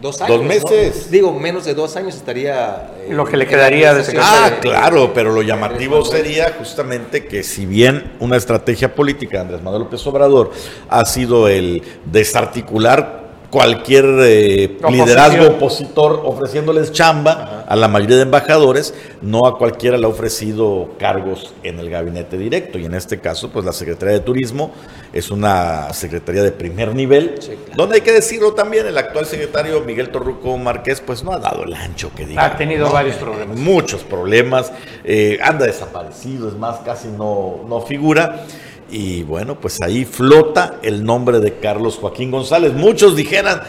[0.00, 0.36] dos años.
[0.36, 0.48] Dos ¿no?
[0.48, 1.10] meses.
[1.10, 2.92] Digo, menos de dos años estaría.
[2.98, 7.42] eh, Lo que le quedaría de administración Ah, claro, pero lo llamativo sería justamente que
[7.42, 10.50] si bien una estrategia política de Andrés Manuel López Obrador
[10.88, 18.94] ha sido el desarticular cualquier eh, liderazgo opositor ofreciéndoles chamba a la mayoría de embajadores,
[19.22, 22.78] no a cualquiera le ha ofrecido cargos en el gabinete directo.
[22.78, 24.72] Y en este caso, pues la Secretaría de Turismo
[25.12, 27.72] es una secretaría de primer nivel, Sí, claro.
[27.76, 31.64] donde hay que decirlo también, el actual secretario Miguel Torruco Márquez, pues no ha dado
[31.64, 32.44] el ancho que diga.
[32.44, 33.56] Ha tenido varios problemas.
[33.56, 34.72] Muchos problemas,
[35.04, 38.44] eh, anda desaparecido, es más, casi no, no figura.
[38.90, 42.72] Y bueno, pues ahí flota el nombre de Carlos Joaquín González.
[42.72, 43.62] Muchos dijeran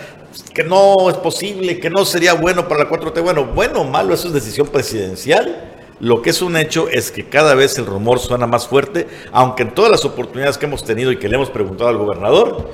[0.53, 3.21] que no es posible, que no sería bueno para la 4T.
[3.21, 5.73] Bueno, bueno o malo, eso es decisión presidencial.
[5.99, 9.63] Lo que es un hecho es que cada vez el rumor suena más fuerte, aunque
[9.63, 12.71] en todas las oportunidades que hemos tenido y que le hemos preguntado al gobernador,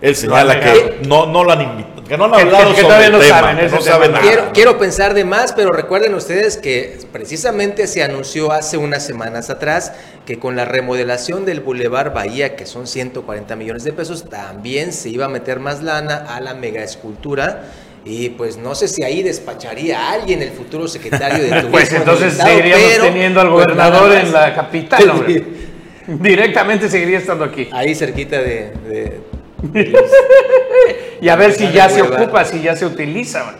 [0.00, 2.80] él señala que no, no lo han invitado, que no han Que- hablado que- que
[2.82, 4.22] sobre todavía el no tema, saben que no saben nada.
[4.24, 9.50] Quiero, quiero pensar de más, pero recuerden ustedes que precisamente se anunció hace unas semanas
[9.50, 9.92] atrás
[10.26, 15.08] que con la remodelación del Boulevard Bahía, que son 140 millones de pesos, también se
[15.08, 17.64] iba a meter más lana a la mega escultura.
[18.04, 21.70] Y pues no sé si ahí despacharía a alguien el futuro secretario de Turismo.
[21.72, 25.44] Pues entonces estado, seguiríamos pero, teniendo al pues, gobernador en la capital, hombre.
[26.06, 27.68] Directamente seguiría estando aquí.
[27.70, 28.72] Ahí cerquita de...
[28.88, 29.20] de-
[31.20, 33.54] Y a ver si ya se ocupa, si ya se utiliza.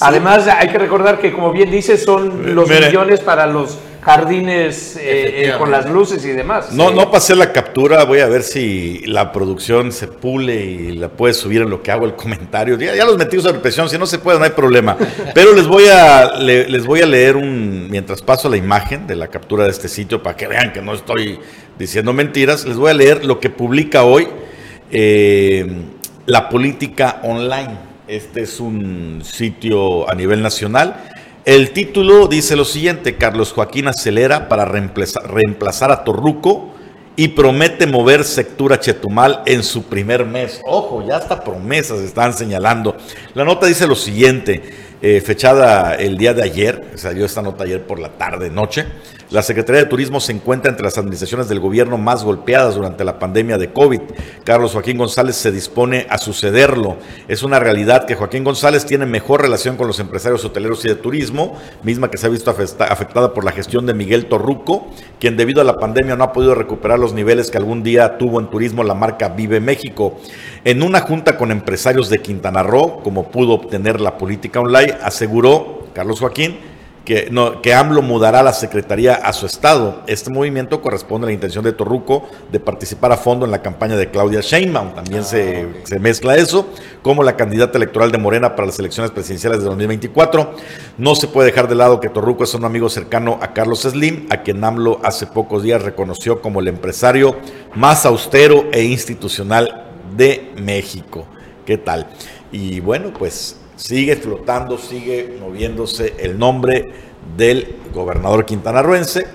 [0.00, 2.86] Además, hay que recordar que, como bien dices, son los Mire.
[2.86, 6.72] millones para los jardines eh, eh, con las luces y demás.
[6.72, 6.94] No, Sí.
[6.96, 11.34] no pasé la captura, voy a ver si la producción se pule y la puede
[11.34, 12.78] subir en lo que hago el comentario.
[12.78, 14.96] Ya, ya los metí sobre presión, si no se puede no hay problema.
[15.34, 19.14] Pero les voy a le- les voy a leer un mientras paso la imagen de
[19.16, 21.38] la captura de este sitio para que vean que no estoy
[21.78, 22.64] diciendo mentiras.
[22.64, 24.26] Les voy a leer lo que publica hoy
[24.92, 25.66] eh,
[26.26, 27.92] la política online.
[28.06, 31.02] Este es un sitio a nivel nacional.
[31.44, 36.72] El título dice lo siguiente, Carlos Joaquín acelera para reemplazar, reemplazar a Torruco
[37.16, 40.60] y promete mover sectura Chetumal en su primer mes.
[40.64, 42.96] Ojo, ya hasta promesas están señalando.
[43.34, 44.62] La nota dice lo siguiente,
[45.02, 48.86] eh, fechada el día de ayer, salió esta nota ayer por la tarde, noche.
[49.30, 53.18] La Secretaría de Turismo se encuentra entre las administraciones del gobierno más golpeadas durante la
[53.18, 54.00] pandemia de COVID.
[54.44, 56.98] Carlos Joaquín González se dispone a sucederlo.
[57.28, 60.96] Es una realidad que Joaquín González tiene mejor relación con los empresarios hoteleros y de
[60.96, 64.88] turismo, misma que se ha visto afecta- afectada por la gestión de Miguel Torruco,
[65.18, 68.38] quien debido a la pandemia no ha podido recuperar los niveles que algún día tuvo
[68.38, 70.18] en turismo la marca Vive México.
[70.64, 75.86] En una junta con empresarios de Quintana Roo, como pudo obtener la política online, aseguró
[75.94, 76.58] Carlos Joaquín
[77.04, 80.02] que, no, que AMLO mudará la secretaría a su estado.
[80.06, 83.96] Este movimiento corresponde a la intención de Torruco de participar a fondo en la campaña
[83.96, 84.94] de Claudia Sheinbaum.
[84.94, 86.68] También se, se mezcla eso
[87.02, 90.54] como la candidata electoral de Morena para las elecciones presidenciales de 2024.
[90.98, 94.26] No se puede dejar de lado que Torruco es un amigo cercano a Carlos Slim,
[94.30, 97.36] a quien AMLO hace pocos días reconoció como el empresario
[97.74, 101.26] más austero e institucional de México.
[101.66, 102.06] ¿Qué tal?
[102.52, 106.90] Y bueno, pues sigue flotando, sigue moviéndose el nombre
[107.36, 109.26] del gobernador quintanarroense.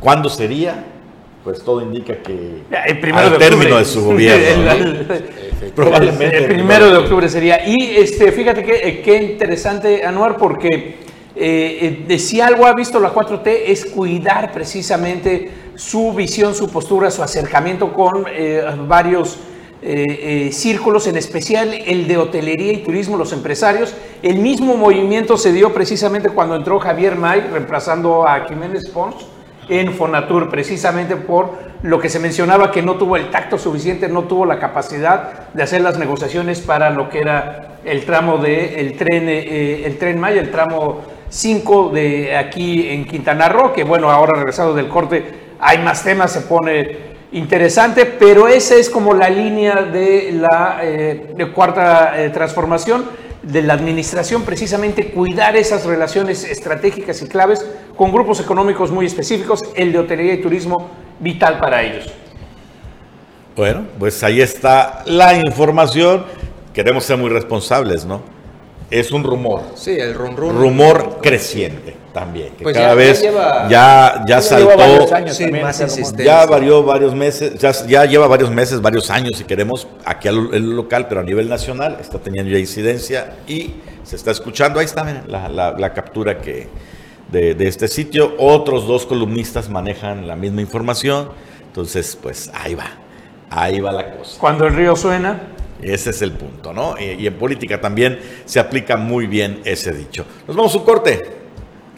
[0.00, 0.84] ¿Cuándo sería?
[1.44, 4.70] Pues todo indica que El primero al de término de su gobierno.
[4.72, 5.24] El-
[5.74, 6.38] Probablemente.
[6.38, 7.66] El primero de octubre sería.
[7.66, 10.98] Y este, fíjate que, eh, qué interesante, Anuar, porque
[11.36, 16.68] eh, eh, de si algo ha visto la 4T es cuidar precisamente su visión, su
[16.68, 19.38] postura, su acercamiento con eh, varios
[19.80, 23.94] eh, círculos, en especial el de hotelería y turismo, los empresarios.
[24.22, 29.26] El mismo movimiento se dio precisamente cuando entró Javier May, reemplazando a Jiménez Pons
[29.68, 31.50] en Fonatur, precisamente por
[31.82, 35.62] lo que se mencionaba que no tuvo el tacto suficiente, no tuvo la capacidad de
[35.62, 40.40] hacer las negociaciones para lo que era el tramo de tren, eh, el tren Maya,
[40.40, 45.78] el tramo 5 de aquí en Quintana Roo, que bueno, ahora regresado del corte hay
[45.78, 51.52] más temas, se pone interesante, pero esa es como la línea de la eh, de
[51.52, 53.04] cuarta eh, transformación
[53.42, 57.64] de la administración, precisamente cuidar esas relaciones estratégicas y claves
[57.96, 62.12] con grupos económicos muy específicos, el de hotelería y turismo vital para ellos.
[63.56, 66.24] Bueno, pues ahí está la información.
[66.72, 68.22] Queremos ser muy responsables, ¿no?
[68.90, 69.62] Es un rumor.
[69.74, 70.56] Sí, el rum, rum.
[70.56, 72.50] Rumor creciente también.
[72.56, 75.14] Que Pues cada ya- vez ya lleva- ya, ya saltó.
[75.14, 76.16] años Sí, también más.
[76.16, 80.50] Ya varió varios meses, ya, ya lleva varios meses, varios años, si queremos, aquí al
[80.52, 84.80] el local, pero a nivel nacional está teniendo ya incidencia y se está escuchando.
[84.80, 86.68] Ahí está miren, la, la- la captura que
[87.30, 88.34] de, de este sitio.
[88.38, 91.30] Otros dos columnistas manejan la misma información.
[91.66, 92.86] Entonces, pues ahí va,
[93.50, 94.38] ahí va la cosa.
[94.40, 95.40] Cuando el río suena,
[95.80, 96.96] Ese es el punto, ¿no?
[96.98, 100.24] Y en política también se aplica muy bien ese dicho.
[100.48, 101.22] Nos vamos a un corte.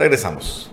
[0.00, 0.70] Regresamos.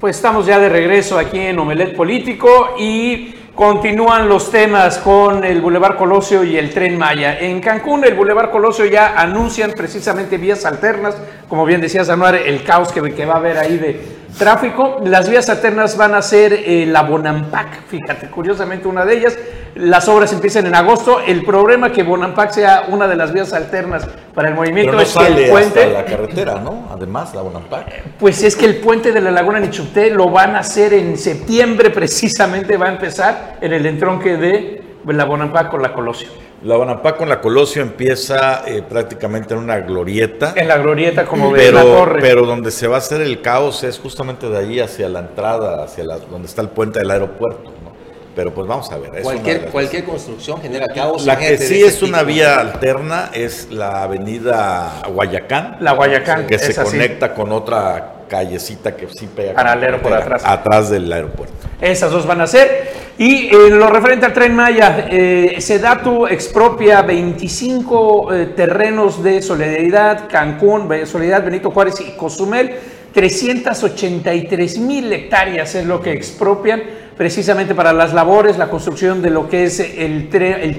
[0.00, 5.60] Pues estamos ya de regreso aquí en Omelet Político y continúan los temas con el
[5.60, 7.38] Boulevard Colosio y el Tren Maya.
[7.38, 11.18] En Cancún, el Boulevard Colosio ya anuncian precisamente vías alternas,
[11.50, 15.00] como bien decías, Anuar, el caos que, que va a haber ahí de tráfico.
[15.04, 19.38] Las vías alternas van a ser eh, la Bonampak, fíjate, curiosamente una de ellas.
[19.74, 21.20] Las obras empiezan en agosto.
[21.20, 25.02] El problema que Bonampak sea una de las vías alternas para el movimiento Pero no
[25.02, 25.82] es que el sale puente...
[25.82, 26.88] hasta la carretera, ¿no?
[26.90, 27.86] Además, la Bonampak.
[28.18, 31.90] Pues es que el puente de la Laguna Nichupté lo van a hacer en septiembre,
[31.90, 36.51] precisamente va a empezar en el entronque de la Bonampak con la Colosio.
[36.64, 40.52] La Bonampak con la Colosio empieza eh, prácticamente en una glorieta.
[40.54, 42.20] En la glorieta como de la torre.
[42.20, 45.82] pero donde se va a hacer el caos es justamente de ahí hacia la entrada,
[45.82, 47.72] hacia la, donde está el puente del aeropuerto.
[47.82, 47.91] ¿no?
[48.34, 49.16] Pero pues vamos a ver.
[49.16, 51.26] es Cualquier, cualquier construcción genera caos.
[51.26, 52.28] La que sí es una tipo.
[52.32, 55.76] vía alterna es la avenida Guayacán.
[55.80, 56.82] La Guayacán, Que se así.
[56.82, 59.52] conecta con otra callecita que sí pega.
[59.54, 60.42] Paralelo por atrás.
[60.46, 61.54] Atrás del aeropuerto.
[61.80, 62.90] Esas dos van a ser.
[63.18, 70.28] Y en lo referente al tren Maya, eh, Sedatu expropia 25 eh, terrenos de Solidaridad,
[70.30, 72.74] Cancún, Solidaridad Benito Juárez y Cozumel.
[73.12, 76.82] 383 mil hectáreas es lo que expropian
[77.16, 80.28] precisamente para las labores, la construcción de lo que es el,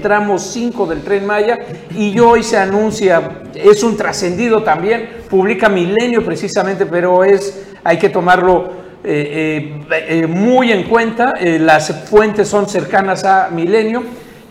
[0.02, 1.58] tramo 5 del tren Maya.
[1.96, 8.08] Y hoy se anuncia, es un trascendido también, publica Milenio precisamente, pero es, hay que
[8.08, 14.02] tomarlo eh, eh, eh, muy en cuenta, las fuentes son cercanas a Milenio,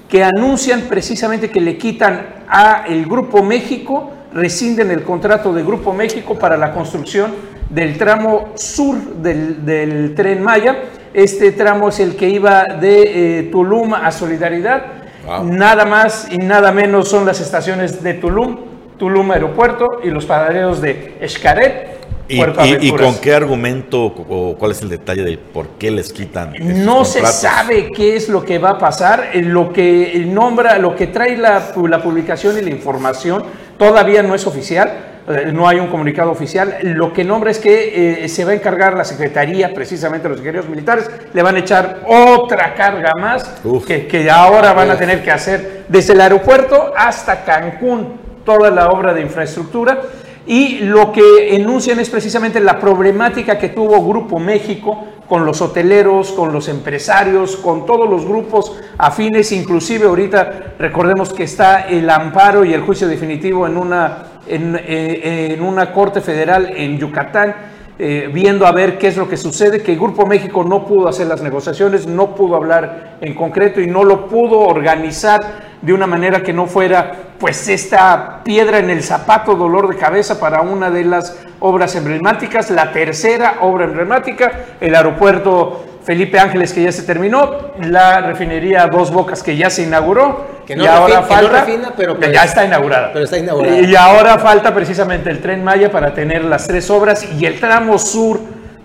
[0.08, 5.92] que anuncian precisamente que le quitan a el Grupo México, rescinden el contrato de Grupo
[5.94, 7.34] México para la construcción
[7.70, 10.78] del tramo sur del, del tren Maya.
[11.14, 14.84] Este tramo es el que iba de eh, Tulum a Solidaridad.
[15.26, 15.46] Wow.
[15.46, 18.58] Nada más y nada menos son las estaciones de Tulum,
[18.98, 21.94] Tulum Aeropuerto y los paraderos de Xcaret.
[22.28, 22.42] ¿Y,
[22.88, 26.54] y- con qué argumento o cuál es el detalle de por qué les quitan?
[26.60, 29.32] No se sabe qué es lo que va a pasar.
[29.34, 33.44] Eh, Lo que eh, nombra, lo que trae la publicación y la información
[33.78, 35.13] todavía no es oficial.
[35.28, 36.78] Eh, No hay un comunicado oficial.
[36.82, 40.70] Lo que nombra es que eh, se va a encargar la Secretaría, precisamente los ingenieros
[40.70, 43.86] militares, le van a echar otra carga más Uf.
[43.86, 48.90] que, que ahora van a tener que hacer desde el aeropuerto hasta Cancún, toda la
[48.90, 50.00] obra de infraestructura.
[50.46, 56.32] Y lo que enuncian es precisamente la problemática que tuvo Grupo México con los hoteleros,
[56.34, 62.66] con los empresarios, con todos los grupos afines, inclusive ahorita recordemos que está el amparo
[62.66, 67.56] y el juicio definitivo en una, en, eh, en una corte federal en Yucatán,
[68.00, 71.08] eh, viendo a ver qué es lo que sucede, que el Grupo México no pudo
[71.08, 76.08] hacer las negociaciones, no pudo hablar en concreto y no lo pudo organizar de una
[76.08, 80.90] manera que no fuera pues esta piedra en el zapato, dolor de cabeza para una
[80.90, 84.52] de las obras emblemáticas, la tercera obra emblemática,
[84.82, 89.84] el aeropuerto Felipe Ángeles que ya se terminó, la refinería Dos Bocas que ya se
[89.84, 92.66] inauguró Que no y ahora refi- que no falta, refina, pero que pues- ya está
[92.66, 93.12] inaugurada.
[93.14, 93.80] pero está inaugurada.
[93.80, 97.98] Y ahora falta precisamente el tren Maya para tener las tres obras y el tramo
[97.98, 98.40] sur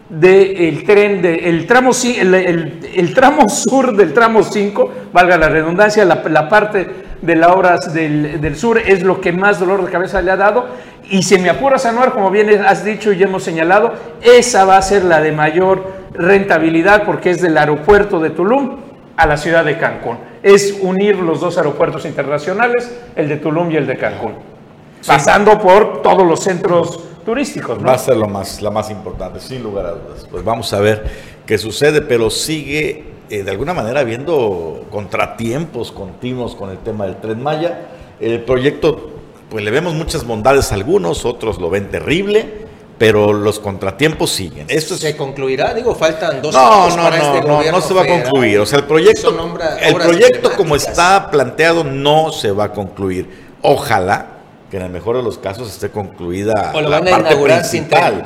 [0.09, 5.49] del tren, de, el, tramo, el, el- el tramo sur del tramo 5, valga la
[5.49, 9.85] redundancia, la, la parte de las obras del, del sur es lo que más dolor
[9.85, 10.67] de cabeza le ha dado.
[11.11, 14.83] Y si me apuras, Anuar, como bien has dicho y hemos señalado, esa va a
[14.83, 18.77] ser la de mayor rentabilidad porque es del aeropuerto de Tulum
[19.17, 20.19] a la ciudad de Cancún.
[20.43, 24.35] Es unir los dos aeropuertos internacionales, el de Tulum y el de Cancún,
[25.07, 27.81] pasando por todos los centros turísticos.
[27.81, 27.89] ¿no?
[27.89, 30.27] Va a ser lo más, la más importante, sin lugar a dudas.
[30.31, 31.05] Pues vamos a ver
[31.47, 37.17] qué sucede, pero sigue eh, de alguna manera habiendo contratiempos continuos con el tema del
[37.21, 37.89] Tren Maya.
[38.21, 39.11] El proyecto,
[39.51, 42.67] pues le vemos muchas bondades a algunos, otros lo ven terrible,
[42.99, 44.67] pero los contratiempos siguen.
[44.69, 45.73] Esto es- ¿Se concluirá?
[45.75, 48.07] Digo, faltan dos no, años no, para no, este no, gobierno no se va a
[48.07, 48.59] concluir.
[48.59, 53.49] O sea, el proyecto, el proyecto como está planteado no se va a concluir.
[53.63, 54.27] Ojalá
[54.71, 57.29] que en el mejor de los casos esté concluida O lo la van a parte
[57.31, 58.23] inaugurar principal.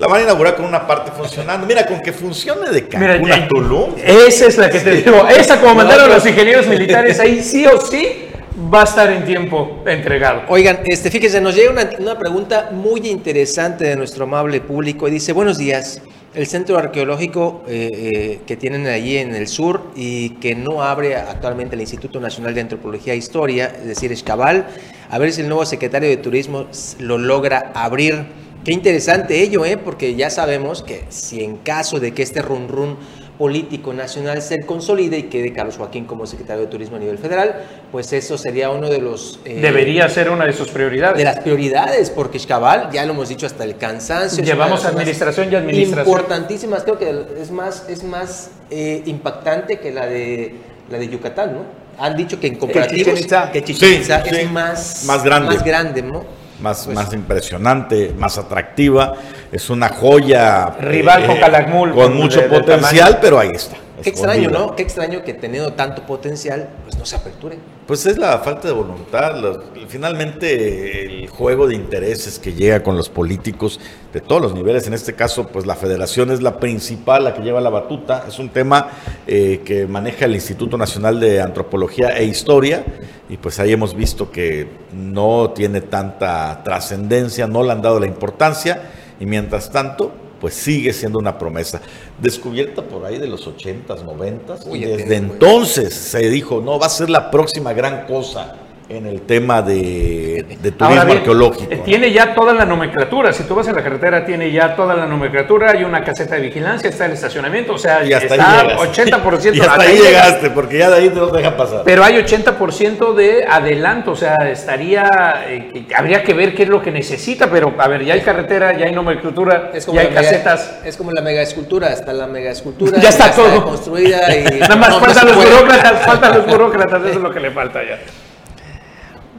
[0.00, 1.66] La van a inaugurar con una parte funcionando.
[1.66, 3.94] Mira, con que funcione de Mira, Cancún ya- a Tulum.
[4.02, 5.26] Esa es la que te digo.
[5.28, 8.26] Esa, como mandaron los ingenieros militares ahí, sí o sí,
[8.72, 10.42] va a estar en tiempo entregado.
[10.48, 15.10] Oigan, este, fíjense, nos llega una, una pregunta muy interesante de nuestro amable público y
[15.10, 16.00] dice, buenos días,
[16.34, 21.16] el centro arqueológico eh, eh, que tienen allí en el sur y que no abre
[21.16, 24.66] actualmente el Instituto Nacional de Antropología e Historia, es decir, Escabal,
[25.10, 26.66] a ver si el nuevo secretario de Turismo
[27.00, 28.46] lo logra abrir.
[28.64, 29.76] Qué interesante ello, ¿eh?
[29.76, 32.96] porque ya sabemos que si en caso de que este run run
[33.38, 37.64] político nacional se consolide y quede Carlos Joaquín como secretario de Turismo a nivel federal,
[37.92, 39.38] pues eso sería uno de los...
[39.44, 41.16] eh, Debería ser una de sus prioridades.
[41.16, 44.42] de las prioridades, porque Xcabal, ya lo hemos dicho hasta el cansancio.
[44.42, 46.08] Llevamos administración y administración.
[46.08, 50.56] Importantísimas, creo que es más, es más eh, impactante que la de,
[50.90, 51.62] la de Yucatán, ¿no?
[51.96, 53.20] Han dicho que en comparativos,
[53.52, 54.34] que Chichén Sí, Itzá sí.
[54.34, 55.54] es más, Más grande.
[55.54, 56.24] más grande, ¿no?
[56.60, 59.14] Más, Pues- más impresionante, más atractiva.
[59.52, 60.74] Es una joya.
[60.80, 63.76] eh, Rival con Calakmul, Con de- mucho de potencial, pero ahí está.
[64.02, 64.50] Qué extraño.
[64.50, 64.76] ¿no?
[64.76, 67.58] Qué extraño que teniendo tanto potencial, pues no se aperture.
[67.86, 69.36] Pues es la falta de voluntad.
[69.40, 69.58] los-
[69.88, 73.80] finalmente, el juego de intereses que llega con los políticos
[74.12, 74.86] de todos los niveles.
[74.86, 78.24] En este caso, pues la federación es la principal, la que lleva la batuta.
[78.28, 78.88] Es un tema
[79.26, 82.84] eh, que maneja el Instituto Nacional de Antropología e Historia.
[83.28, 88.06] Y pues ahí hemos visto que no tiene tanta trascendencia, no le han dado la
[88.06, 88.90] importancia.
[89.20, 91.80] Y mientras tanto, pues sigue siendo una promesa.
[92.20, 94.66] Descubierta por ahí de los 80s, 90s.
[94.66, 98.56] Uy, y desde muy- entonces se dijo, no, va a ser la próxima gran cosa
[98.90, 101.74] en el tema de, de turismo bien, arqueológico.
[101.74, 101.82] ¿no?
[101.82, 103.34] Tiene ya toda la nomenclatura.
[103.34, 105.72] Si tú vas en la carretera, tiene ya toda la nomenclatura.
[105.72, 107.74] Hay una caseta de vigilancia, está el estacionamiento.
[107.74, 109.02] O sea, y hasta está ahí llegaste.
[109.02, 109.54] 80%.
[109.54, 111.82] y hasta hasta ahí llegaste, porque ya de ahí no te deja pasar.
[111.84, 116.68] Pero hay 80% de adelanto, o sea, estaría, eh, que- habría que ver qué es
[116.70, 120.08] lo que necesita, pero a ver, ya hay carretera, ya hay nomenclatura, Es como ya
[120.08, 120.80] hay la mega- casetas.
[120.84, 122.98] es como la mega escultura, está la mega escultura.
[123.02, 123.64] Ya está todo.
[123.64, 125.50] construida y Nada más no, faltan los puede.
[125.54, 127.98] burócratas, faltan los burócratas, eso es lo que le falta ya.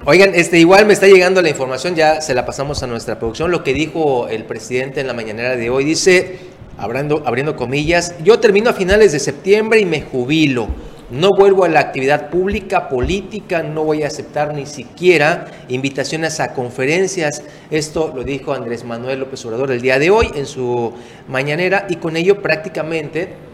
[0.05, 3.51] Oigan, este, igual me está llegando la información, ya se la pasamos a nuestra producción,
[3.51, 6.39] lo que dijo el presidente en la mañanera de hoy, dice,
[6.77, 10.69] abriendo, abriendo comillas, yo termino a finales de septiembre y me jubilo,
[11.11, 16.53] no vuelvo a la actividad pública, política, no voy a aceptar ni siquiera invitaciones a
[16.53, 20.93] conferencias, esto lo dijo Andrés Manuel López Obrador el día de hoy en su
[21.27, 23.48] mañanera y con ello prácticamente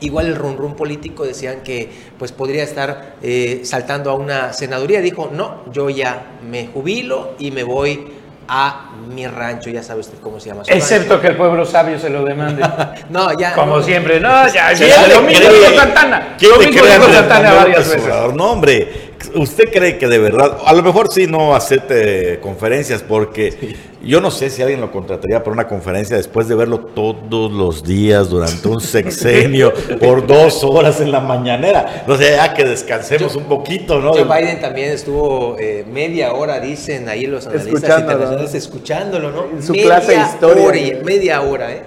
[0.00, 5.00] Igual el run run político decían que pues podría estar eh, saltando a una senaduría.
[5.00, 8.08] Dijo, no, yo ya me jubilo y me voy
[8.48, 9.70] a mi rancho.
[9.70, 10.64] Ya sabe usted cómo se llama.
[10.64, 12.62] su Excepto que el pueblo sabio se lo demande.
[13.10, 13.54] No, ya.
[13.54, 13.82] Como no.
[13.82, 16.36] siempre, no, ya, ¿Quién ya, le lo mismo Santana.
[16.38, 18.34] ¿Quién Lo mismo Santana varias veces.
[18.34, 23.76] No, hombre, ¿usted cree que de verdad, a lo mejor sí no acepte conferencias, porque
[24.02, 27.84] yo no sé si alguien lo contrataría para una conferencia después de verlo todos los
[27.84, 32.04] días durante un sexenio por dos horas en la mañanera.
[32.06, 34.12] No sé, ya que descansemos un poquito, ¿no?
[34.12, 39.44] Joe Biden también estuvo eh, media hora, dicen ahí los analistas Escuchándolo, internacionales, escuchándolo, ¿no?
[39.56, 40.66] En su media clase de historia.
[40.66, 41.82] hora media hora, ¿eh?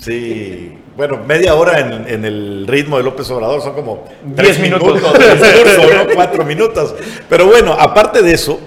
[0.00, 4.58] Sí, bueno, media hora en, en el ritmo de López Obrador son como Diez tres
[4.60, 4.94] minutos.
[5.02, 6.14] de discurso, ¿no?
[6.14, 6.94] Cuatro minutos.
[7.28, 8.58] Pero bueno, aparte de eso,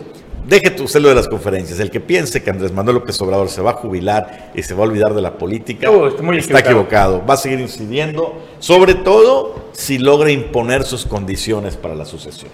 [0.47, 1.79] deje tú usted lo de las conferencias.
[1.79, 4.83] El que piense que Andrés Manuel López Obrador se va a jubilar y se va
[4.83, 7.15] a olvidar de la política, Oh, está muy está equivocado.
[7.17, 7.25] equivocado.
[7.27, 12.51] Va a seguir incidiendo, sobre todo si logra imponer sus condiciones para la sucesión.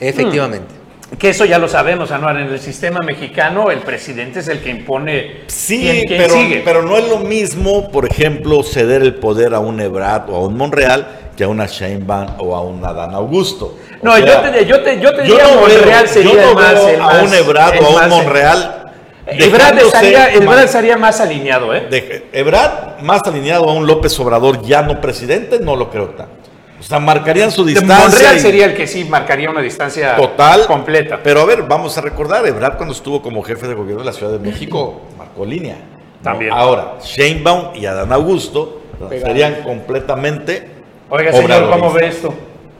[0.00, 0.74] Efectivamente.
[1.18, 2.38] Que eso ya lo sabemos, Anuar.
[2.38, 6.62] En el sistema mexicano, el presidente es el que impone Sí, quién, quién pero, sigue.
[6.64, 10.40] pero no es lo mismo, por ejemplo, ceder el poder a un Ebrard o a
[10.40, 13.76] un Monreal que a una Sheinbaum o a un Adán Augusto.
[14.00, 16.40] O no, sea, yo te, yo te, yo te yo diría veo- Monreal sería yo
[16.40, 18.80] no el más, veo el a un Ebrard el o a un más- Monreal.
[19.26, 21.86] Ebrard estaría, Ebrard estaría más alineado, ¿eh?
[21.90, 26.43] de- Ebrard más alineado a un López Obrador ya no presidente, no lo creo tanto.
[26.84, 27.98] O sea, marcarían su distancia.
[27.98, 31.18] Monreal y- sería el que sí marcaría una distancia total completa.
[31.22, 34.12] Pero a ver, vamos a recordar, Ebrard cuando estuvo como jefe de gobierno de la
[34.12, 35.76] Ciudad de México marcó línea.
[35.76, 36.22] ¿no?
[36.22, 36.52] También.
[36.52, 40.68] Ahora, Sheinbaum y Adán Augusto serían completamente
[41.08, 41.70] Oiga, señor.
[41.70, 42.34] ¿cómo ve esto?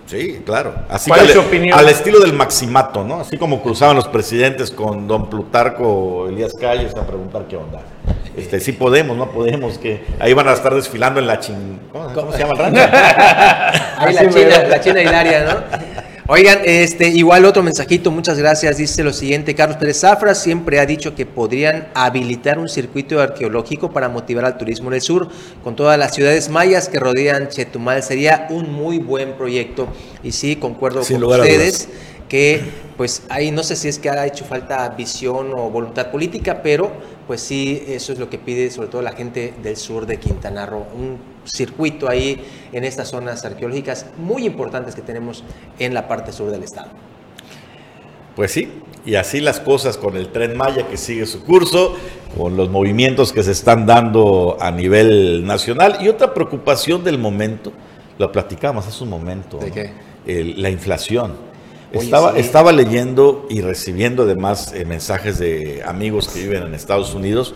[0.07, 0.75] Sí, claro.
[0.89, 1.79] Así ¿Cuál que es su opinión?
[1.79, 3.21] Al estilo del maximato, ¿no?
[3.21, 7.81] Así como cruzaban los presidentes con don Plutarco Elías Calles a preguntar qué onda.
[8.37, 11.79] Este, sí podemos, no podemos, que ahí van a estar desfilando en la chin...
[11.93, 12.81] ¿Cómo, cómo se llama el rancho?
[13.99, 16.05] Ahí la China, la China Hilaria, ¿no?
[16.27, 18.79] Oigan, este, igual otro mensajito, muchas gracias.
[18.79, 23.91] Dice lo siguiente, Carlos Pérez Zafra siempre ha dicho que podrían habilitar un circuito arqueológico
[23.91, 25.29] para motivar al turismo en el sur,
[25.63, 28.03] con todas las ciudades mayas que rodean Chetumal.
[28.03, 29.87] Sería un muy buen proyecto.
[30.23, 31.91] Y sí, concuerdo Sin con lugar a ustedes
[32.35, 32.61] que
[32.97, 36.91] pues ahí no sé si es que ha hecho falta visión o voluntad política, pero
[37.29, 40.67] pues sí, eso es lo que pide sobre todo la gente del sur de Quintana
[40.67, 45.45] Roo, un circuito ahí en estas zonas arqueológicas muy importantes que tenemos
[45.79, 46.89] en la parte sur del estado.
[48.35, 48.69] Pues sí,
[49.07, 51.95] y así las cosas con el tren Maya que sigue su curso,
[52.37, 57.73] con los movimientos que se están dando a nivel nacional y otra preocupación del momento,
[58.19, 59.73] lo platicamos hace un momento, ¿De ¿no?
[59.73, 59.93] qué?
[60.27, 61.54] El- la inflación.
[61.95, 62.41] Oye, Estaba, sí.
[62.41, 67.55] estaba leyendo y recibiendo además eh, mensajes de amigos que viven en Estados Unidos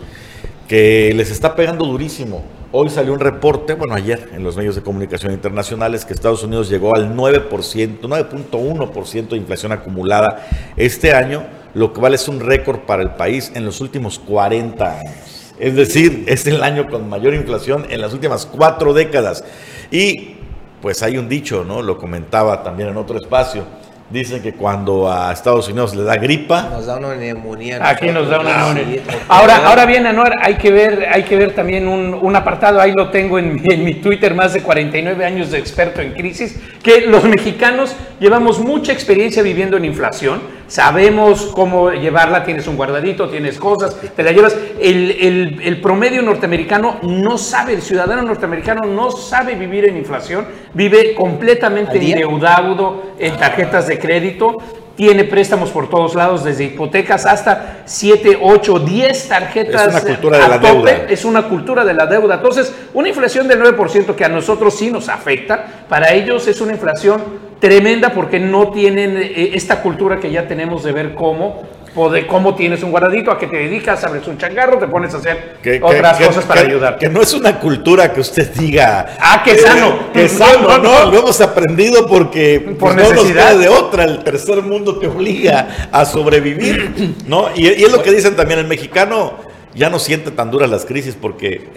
[0.69, 2.43] que les está pegando durísimo.
[2.71, 6.69] Hoy salió un reporte, bueno, ayer en los medios de comunicación internacionales, que Estados Unidos
[6.69, 13.01] llegó al 9%, 9.1% de inflación acumulada este año, lo vale es un récord para
[13.01, 15.55] el país en los últimos 40 años.
[15.59, 19.43] Es decir, es el año con mayor inflación en las últimas cuatro décadas.
[19.89, 20.35] Y
[20.81, 21.81] pues hay un dicho, ¿no?
[21.81, 23.63] Lo comentaba también en otro espacio.
[24.09, 27.77] Dicen que cuando a Estados Unidos le da gripa, Nos da una neumonía.
[27.87, 29.01] Aquí nos da una neumonía.
[29.07, 32.81] sí, Ahora, ahora bien, Anuar, hay que ver, hay que ver también un, un apartado,
[32.81, 36.13] ahí lo tengo en, mi- en mi Twitter, más de 49 años de experto en
[36.13, 42.77] crisis, que los mexicanos llevamos mucha experiencia viviendo en inflación, sabemos cómo llevarla, tienes un
[42.77, 44.55] guardadito, tienes cosas, te la llevas.
[44.79, 50.47] El, el- el promedio norteamericano no sabe, el ciudadano norteamericano no sabe vivir en inflación,
[50.73, 54.55] vive completamente endeudado en tarjetas de crédito,
[54.95, 59.87] tiene préstamos por todos lados, desde hipotecas hasta 7, 8, 10 tarjetas.
[59.87, 60.71] Es una cultura de a la tope.
[60.73, 60.91] deuda.
[61.09, 62.35] Es una cultura de la deuda.
[62.35, 66.73] Entonces, una inflación del 9% que a nosotros sí nos afecta, para ellos es una
[66.73, 72.25] inflación tremenda porque no tienen eh, esta cultura que ya tenemos de ver cómo, poder-
[72.27, 75.57] cómo tienes un guardadito, a qué te dedicas, abres un changarro, te pones a hacer
[75.61, 76.97] que, otras que- cosas para que- ayudar.
[76.97, 79.17] Que no es una cultura que usted diga.
[79.19, 80.11] Ah, qué eh, sano.
[80.13, 81.11] Que sano, No.
[81.11, 83.55] Lo hemos aprendido porque Por pues, no nos necesidad.
[83.57, 84.03] de otra.
[84.05, 87.47] El tercer mundo te obliga a sobrevivir, ¿no?
[87.55, 89.48] Y, y es lo que dicen también el mexicano.
[89.75, 91.67] Ya no siente tan duras las crisis porque.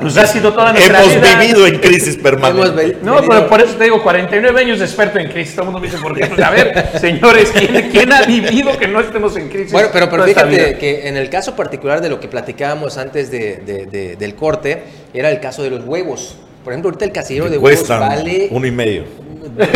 [0.00, 1.40] Pues ha sido toda nuestra hemos vida.
[1.40, 2.98] vivido en crisis permanente.
[3.02, 5.54] No, pero por eso te digo, 49 años de experto en crisis.
[5.56, 6.26] Todo el mundo me dice, ¿por qué?
[6.26, 9.72] Pues, a ver, señores, ¿quién, quién ha vivido que no estemos en crisis?
[9.72, 13.56] Bueno, pero, pero fíjate que en el caso particular de lo que platicábamos antes de-
[13.56, 16.36] de- de- del corte, era el caso de los huevos.
[16.66, 19.04] Por ejemplo, ahorita el casillero de huevos vale uno y medio.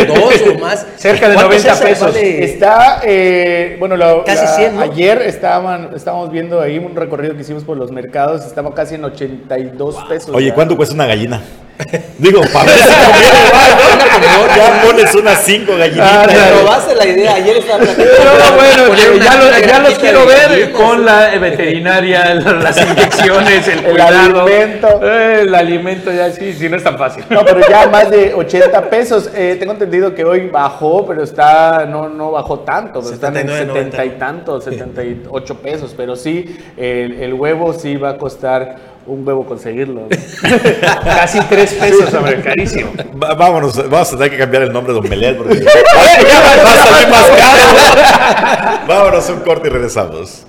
[0.09, 0.84] dos o más.
[0.97, 2.12] Cerca de ¿Cuánto, 90 César, pesos.
[2.12, 2.45] vale?
[2.45, 4.80] Está, eh, bueno, la- Casi la- 100, ¿no?
[4.82, 9.05] ayer estaban, estábamos viendo ahí un recorrido que hicimos por los mercados, estaba casi en
[9.05, 10.34] 82 pesos.
[10.34, 10.55] Oye, ya.
[10.57, 11.41] ¿cuánto cuesta una gallina?
[12.18, 13.38] Digo, para ver si conviene,
[14.56, 16.26] ya pones unas cinco Ah, gallinitas.
[16.26, 17.34] Me robaste la idea.
[17.34, 18.14] Ayer estaba platicando.
[18.24, 22.76] No, bueno, ya, una- ya lo- una ya los quiero ver con la veterinaria, las
[22.80, 24.40] inyecciones, el, El cuidado.
[24.42, 25.00] alimento.
[25.02, 27.24] Eh, el alimento, ya sí, sí, no es tan fácil.
[27.30, 29.30] No, pero ya más de 80 pesos.
[29.34, 33.48] Eh, tengo entendido que hoy bajó, pero está, no, no bajó tanto, pero están en
[33.48, 35.94] 79, 70 y tanto, 78 pesos.
[35.96, 40.03] Pero sí, el, el huevo sí va a costar un huevo conseguirlo.
[41.05, 42.92] Casi 3 pesos, hombre, carísimo.
[43.22, 46.86] Va- Vámonos, vamos a tener que cambiar el nombre de Don Melet porque va a
[46.86, 48.80] salir más caro.
[48.88, 50.46] Vámonos un corte y regresamos.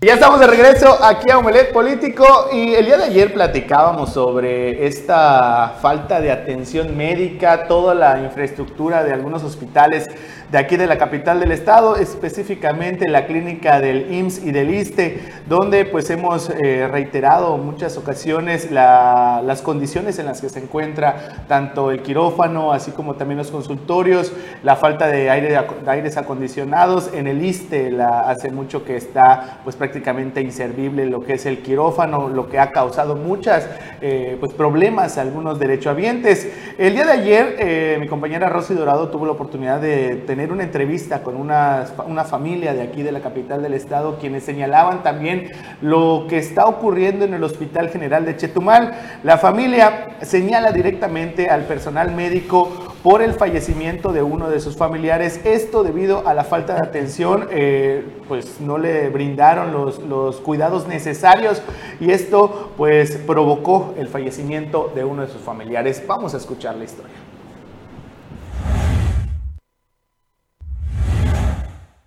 [0.00, 4.86] Ya estamos de regreso aquí a Omelet Político y el día de ayer platicábamos sobre
[4.86, 10.06] esta falta de atención médica, toda la infraestructura de algunos hospitales
[10.54, 15.18] de aquí de la capital del estado, específicamente la clínica del IMSS y del ISTE,
[15.48, 21.44] donde pues hemos eh, reiterado muchas ocasiones la- las condiciones en las que se encuentra
[21.48, 24.32] tanto el quirófano, así como también los consultorios,
[24.62, 29.58] la falta de, aire, de aires acondicionados en el ISTE, la, hace mucho que está
[29.64, 33.68] pues prácticamente inservible lo que es el quirófano, lo que ha causado muchas
[34.00, 36.48] eh, pues problemas a algunos derechohabientes.
[36.78, 40.62] El día de ayer eh, mi compañera Rosy Dorado tuvo la oportunidad de tener una
[40.62, 45.50] entrevista con una, una familia de aquí de la capital del estado, quienes señalaban también
[45.80, 48.92] lo que está ocurriendo en el Hospital General de Chetumal.
[49.22, 52.70] La familia señala directamente al personal médico
[53.02, 55.40] por el fallecimiento de uno de sus familiares.
[55.44, 60.88] Esto debido a la falta de atención, eh, pues no le brindaron los, los, cuidados
[60.88, 61.62] necesarios
[62.00, 66.02] y esto pues provocó el fallecimiento de uno de sus familiares.
[66.06, 67.33] Vamos a escuchar la historia.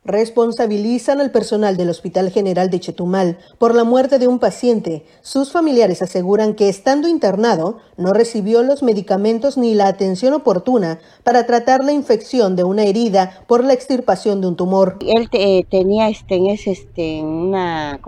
[0.08, 5.06] Responsabilizan al personal del Hospital General de Chetumal por la muerte de un paciente.
[5.22, 11.46] Sus familiares aseguran que estando internado no recibió los medicamentos ni la atención oportuna para
[11.46, 14.98] tratar la infección de una herida por la extirpación de un tumor.
[15.02, 18.00] Él eh, tenía este, este, una,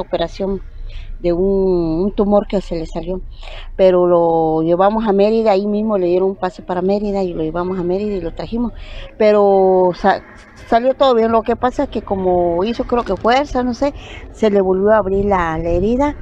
[0.00, 0.62] operación
[1.20, 3.20] de un, tumor que se le salió,
[3.76, 7.42] pero lo llevamos a Mérida, ahí mismo le dieron un pase para Mérida y lo
[7.42, 8.72] llevamos a Mérida y lo trajimos,
[9.18, 9.90] pero
[10.68, 13.94] salió todo bien, lo que pasa es que como hizo creo que fuerza, no sé,
[14.32, 16.14] se le volvió a abrir la, herida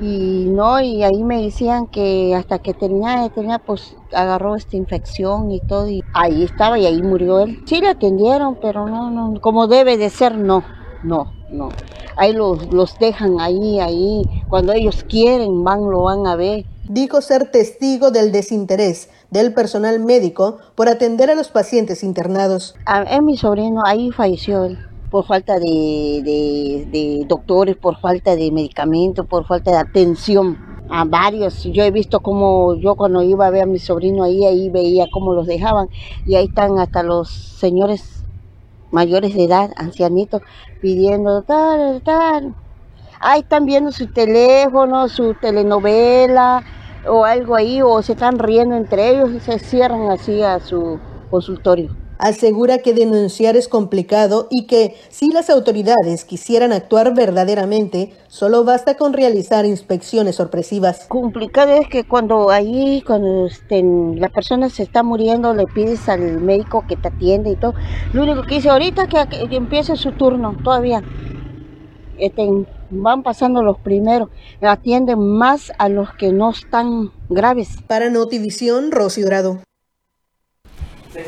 [0.00, 5.50] y no, y ahí me decían que hasta que tenía, tenía pues agarró esta infección
[5.50, 7.62] y todo y ahí estaba y ahí murió él.
[7.66, 10.62] Sí le atendieron, pero no, no, como debe de ser, no,
[11.02, 11.70] no, no.
[12.16, 16.66] Ahí los, los dejan ahí, ahí, cuando ellos quieren van, lo van a ver.
[16.88, 22.74] Dijo ser testigo del desinterés del personal médico por atender a los pacientes internados.
[22.86, 24.78] A, mi sobrino ahí falleció él
[25.10, 30.58] por falta de, de, doctores, por falta de medicamentos, por falta de atención
[30.90, 31.62] a varios.
[31.64, 35.06] Yo he visto como yo cuando iba a ver a mi sobrino ahí, ahí veía
[35.12, 35.88] cómo los dejaban
[36.26, 38.24] y ahí están hasta los señores
[38.90, 40.42] mayores de edad, ancianitos,
[40.80, 42.54] pidiendo tal, tal.
[43.20, 46.64] Ahí están viendo su teléfono, su telenovela,
[47.08, 50.98] o algo ahí o se están riendo entre ellos y se cierran así a su
[51.30, 51.90] consultorio.
[52.18, 58.96] Asegura que denunciar es complicado y que si las autoridades quisieran actuar verdaderamente, solo basta
[58.96, 61.04] con realizar inspecciones sorpresivas.
[61.08, 66.40] Complicado es que cuando ahí, cuando estén, la persona se está muriendo, le pides al
[66.40, 67.74] médico que te atiende y todo.
[68.14, 71.02] Lo único que dice ahorita que, que empiece su turno, todavía.
[72.18, 74.30] Estén, van pasando los primeros,
[74.60, 77.76] atienden más a los que no están graves.
[77.86, 79.60] Para Notivisión, Rosy Dorado.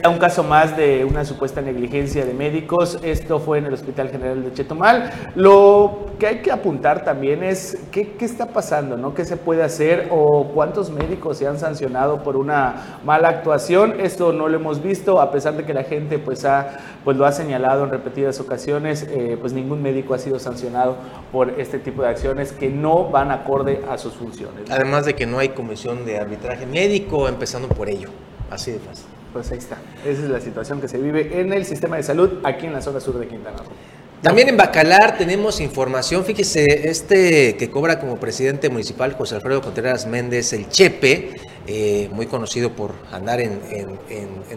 [0.09, 2.99] Un caso más de una supuesta negligencia de médicos.
[3.03, 5.11] Esto fue en el Hospital General de Chetumal.
[5.35, 9.15] Lo que hay que apuntar también es qué, qué, está pasando, ¿no?
[9.15, 14.01] ¿Qué se puede hacer o cuántos médicos se han sancionado por una mala actuación?
[14.01, 17.27] Esto no lo hemos visto, a pesar de que la gente pues, ha, pues lo
[17.27, 20.97] ha señalado en repetidas ocasiones, eh, pues ningún médico ha sido sancionado
[21.33, 24.71] por este tipo de acciones que no van acorde a sus funciones.
[24.71, 28.09] Además de que no hay comisión de arbitraje médico, empezando por ello.
[28.51, 29.18] Así de fácil.
[29.33, 29.77] Pues ahí está.
[30.05, 32.81] Esa es la situación que se vive en el sistema de salud aquí en la
[32.81, 33.73] zona sur de Quintana Roo.
[34.23, 40.07] También en Bacalar tenemos información, fíjese, este que cobra como presidente municipal José Alfredo Contreras
[40.07, 41.37] Méndez, el Chepe,
[41.71, 43.61] eh, muy conocido por andar en,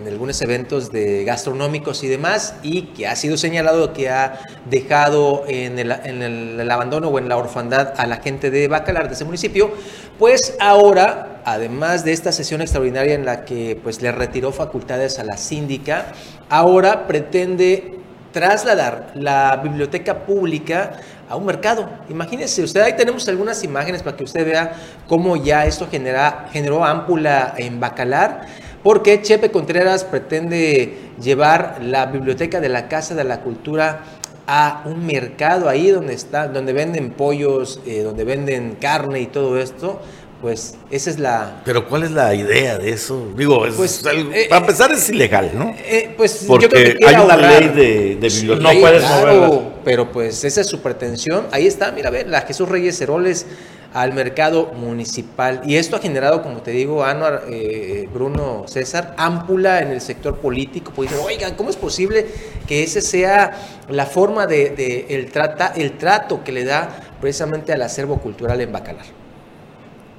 [0.07, 4.39] algunos eventos de gastronómicos y demás, y que ha sido señalado que ha
[4.69, 9.15] dejado en el, el abandono o en la orfandad a la gente de Bacalar, de
[9.15, 9.71] ese municipio,
[10.17, 15.25] pues ahora, además de esta sesión extraordinaria en la que pues le retiró facultades a
[15.25, 16.13] la síndica,
[16.47, 17.99] ahora pretende
[18.31, 21.01] trasladar la biblioteca pública
[21.31, 21.89] a un mercado.
[22.09, 24.73] Imagínense, usted ahí tenemos algunas imágenes para que usted vea
[25.07, 28.47] cómo ya esto genera, generó ámpula en Bacalar,
[28.83, 34.01] porque Chepe Contreras pretende llevar la biblioteca de la Casa de la Cultura
[34.45, 39.57] a un mercado ahí donde está, donde venden pollos, eh, donde venden carne y todo
[39.57, 40.01] esto
[40.41, 41.61] pues esa es la...
[41.63, 43.27] Pero ¿cuál es la idea de eso?
[43.37, 45.75] Digo, pues, eh, para empezar es ilegal, ¿no?
[45.77, 50.11] Eh, pues Porque yo creo que hay una ley de, de No puedes claro, Pero
[50.11, 51.47] pues esa es su pretensión.
[51.51, 53.45] Ahí está, mira, a ver, la Jesús Reyes Heroles
[53.93, 55.61] al mercado municipal.
[55.65, 60.37] Y esto ha generado, como te digo, Anuar, eh, Bruno César, ámpula en el sector
[60.37, 60.93] político.
[60.95, 62.25] Pues oigan, ¿cómo es posible
[62.67, 63.51] que ese sea
[63.89, 68.71] la forma de, el, trata, el trato que le da precisamente al acervo cultural en
[68.71, 69.21] Bacalar?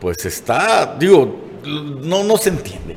[0.02, 1.32] pues está, digo,
[1.64, 2.96] no, no se entiende.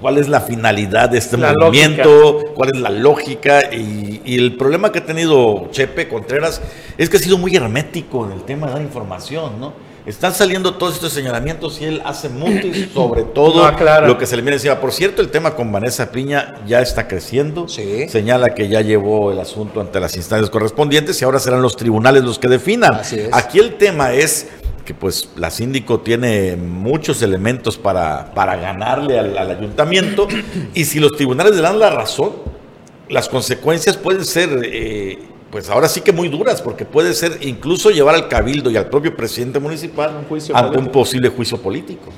[0.00, 2.44] ¿Cuál es la finalidad de este movimiento?
[2.54, 3.72] ¿Cuál es la lógica?
[3.72, 6.60] Y, el problema que ha tenido Chepe Contreras
[6.98, 9.86] es que ha sido muy hermético en el tema de dar información, ¿no?
[10.06, 14.06] están saliendo todos estos señalamientos y él hace mucho sobre todo No, claro.
[14.06, 14.80] lo que se le viene encima.
[14.80, 17.68] Por cierto, el tema con Vanessa Piña ya está creciendo.
[17.68, 18.08] Sí.
[18.08, 22.22] Señala que ya llevó el asunto ante las instancias correspondientes y ahora serán los tribunales
[22.22, 22.94] los que definan.
[22.94, 23.28] Así es.
[23.32, 24.46] Aquí el tema es
[24.86, 30.26] que pues la síndico tiene muchos elementos para, para ganarle al, al ayuntamiento
[30.72, 32.32] y si los tribunales le dan la razón,
[33.10, 35.18] las consecuencias pueden ser, eh,
[35.50, 38.88] pues ahora sí que muy duras, porque puede ser incluso llevar al cabildo y al
[38.88, 42.10] propio presidente municipal Un juicio ante un posible juicio político.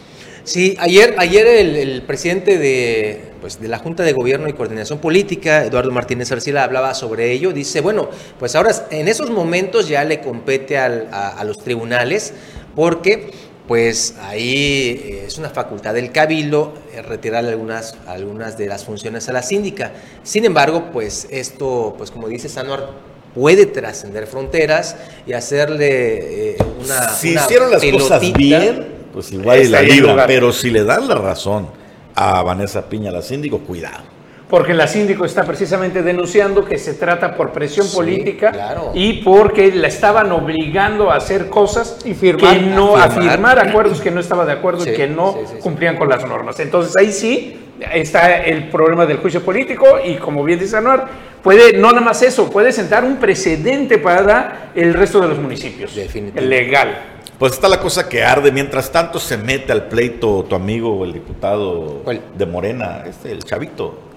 [0.45, 4.99] Sí, ayer, ayer el, el presidente de, pues, de la Junta de Gobierno y Coordinación
[4.99, 7.53] Política, Eduardo Martínez Arcila, hablaba sobre ello.
[7.53, 8.09] Dice, bueno,
[8.39, 12.33] pues ahora en esos momentos ya le compete al- a, a los tribunales
[12.79, 13.33] porque
[13.67, 19.29] pues ahí eh, es una facultad del cabildo eh, retirar algunas, algunas de las funciones
[19.29, 19.95] a la síndica.
[20.23, 22.91] Sin embargo, pues esto, pues como dice Sanuar,
[23.35, 24.95] puede trascender fronteras
[25.27, 27.09] y hacerle eh, una...
[27.09, 30.27] si una hicieron las cosas bien, pues igual y la Estaría en libra, lugar.
[30.29, 31.67] pero si le dan la razón
[32.15, 34.18] a Vanessa Piña, la síndico, cuidado.
[34.49, 38.93] Porque la síndico está precisamente denunciando que se trata por presión Sí, política claro.
[38.95, 42.55] y porque la estaban obligando a hacer cosas Y firmar.
[42.57, 43.59] que no, A a firmar.
[43.59, 45.61] acuerdos que no estaba de acuerdo Sí, y que no sí, sí, sí.
[45.63, 46.59] cumplían con las normas.
[46.61, 47.61] Entonces ahí sí
[47.93, 51.07] está el problema del juicio político y como bien dice Anuar,
[51.43, 55.95] puede, no nada más eso, puede sentar un precedente para el resto de los municipios.
[55.95, 56.45] Definitivo.
[56.47, 56.99] Legal.
[57.39, 58.51] Pues está la cosa que arde.
[58.51, 62.21] Mientras tanto se mete al pleito tu amigo, el diputado ¿Cuál?
[62.35, 64.08] de Morena, este, el chavito.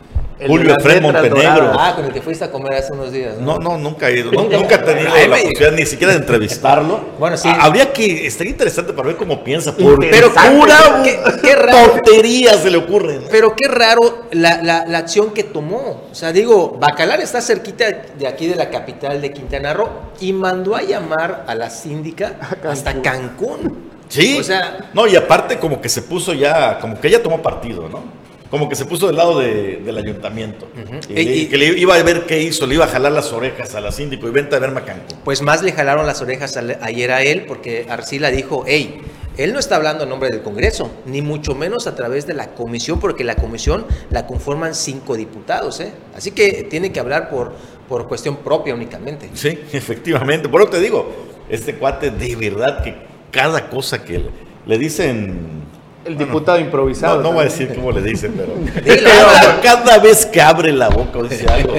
[0.48, 1.72] Julio letras Montenegro.
[1.78, 3.38] Ah, con el que fuiste a comer hace unos días.
[3.40, 4.32] No, no, nunca he ido.
[4.32, 4.58] nu- Nunca.
[4.58, 7.12] Nunca he tenido la posibilidad ni siquiera de entrevistarlo.
[7.22, 7.50] Bueno, sí.
[7.60, 9.76] Habría que, estaría interesante para ver cómo piensa.
[9.76, 11.92] Porque Pero pura qué- qué raro.
[11.92, 13.24] tonterías se le ocurren.
[13.30, 16.04] Pero qué raro la, la- la acción que tomó.
[16.12, 17.86] O sea, digo, Bacalar está cerquita
[18.18, 19.90] de aquí de la capital de Quintana Roo
[20.20, 22.34] y mandó a llamar a la síndica
[22.68, 23.92] hasta Cancún.
[24.10, 24.38] Sí.
[24.40, 27.88] O sea, no, y aparte como que se puso ya, como que ella tomó partido,
[27.88, 28.04] ¿no?
[28.52, 30.68] Como que se puso del lado de- del ayuntamiento.
[31.10, 33.14] y, le- Y- y- que le iba a ver qué hizo, le iba a jalar
[33.14, 35.18] las orejas a la síndico y vente a verme a Cancún.
[35.24, 39.02] pues más le jalaron las orejas ayer a él porque Arcila dijo, hey,
[39.38, 42.48] él no está hablando en nombre del Congreso, ni mucho menos a través de la
[42.54, 45.94] comisión, porque la comisión la conforman cinco diputados, ¿eh?
[46.14, 47.54] Así que tiene que hablar por,
[47.88, 49.30] por cuestión propia únicamente.
[49.34, 50.50] Sí, efectivamente.
[50.50, 51.10] Por eso te digo,
[51.50, 52.94] este cuate de verdad que
[53.32, 54.30] cada cosa que le,
[54.66, 55.62] le dicen...
[56.06, 57.18] El diputado improvisado.
[57.18, 58.54] No, no voy a decir cómo le dicen, pero...
[59.64, 61.76] Cada vez que abre la boca o dice algo,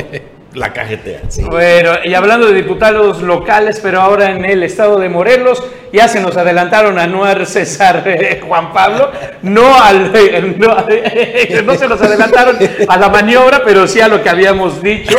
[0.54, 1.22] la cajetea.
[1.50, 5.62] Bueno, y hablando de diputados locales, pero ahora en el estado de Morelos,
[5.92, 9.10] ya se nos adelantaron a Anuar César eh, Juan Pablo,
[9.42, 12.56] no, al, eh, no, eh, no se nos adelantaron
[12.88, 15.16] a la maniobra, pero sí a lo que habíamos dicho,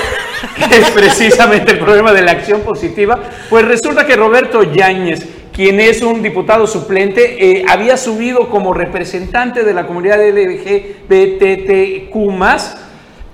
[0.70, 3.20] que es precisamente el problema de la acción positiva.
[3.50, 9.64] Pues resulta que Roberto Yáñez, quien es un diputado suplente, eh, había subido como representante
[9.64, 11.14] de la comunidad LGBTQ+,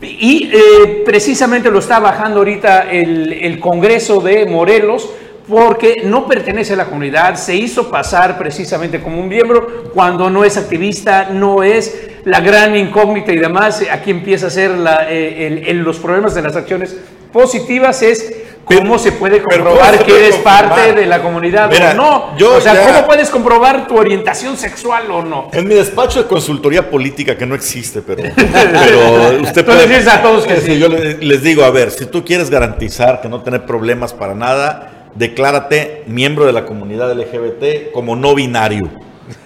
[0.01, 5.09] y eh, precisamente lo está bajando ahorita el, Congreso de Morelos
[5.47, 10.45] porque no pertenece a la comunidad, se hizo pasar precisamente como un miembro cuando no
[10.45, 13.84] es activista, no es la gran incógnita y demás.
[13.91, 14.72] Aquí empieza a ser
[15.09, 16.95] eh, los problemas de las acciones
[17.34, 18.34] positivas es
[18.66, 20.70] cómo Pero- se puede comprobar ¿cómo se que puede eres confirmar?
[20.70, 22.38] parte de la comunidad Mira, o no.
[22.38, 25.49] yo o sea, ya- ¿cómo puedes comprobar tu orientación sexual o no?
[25.53, 30.07] En mi despacho de consultoría política, que no existe, pero, pero usted Tú les dices
[30.07, 30.78] a todos que sí.
[30.80, 34.36] Yo le- les digo, a ver, si tú quieres garantizar que no tener problemas para
[34.36, 38.89] nada, declárate miembro de la comunidad LGBT como no binario.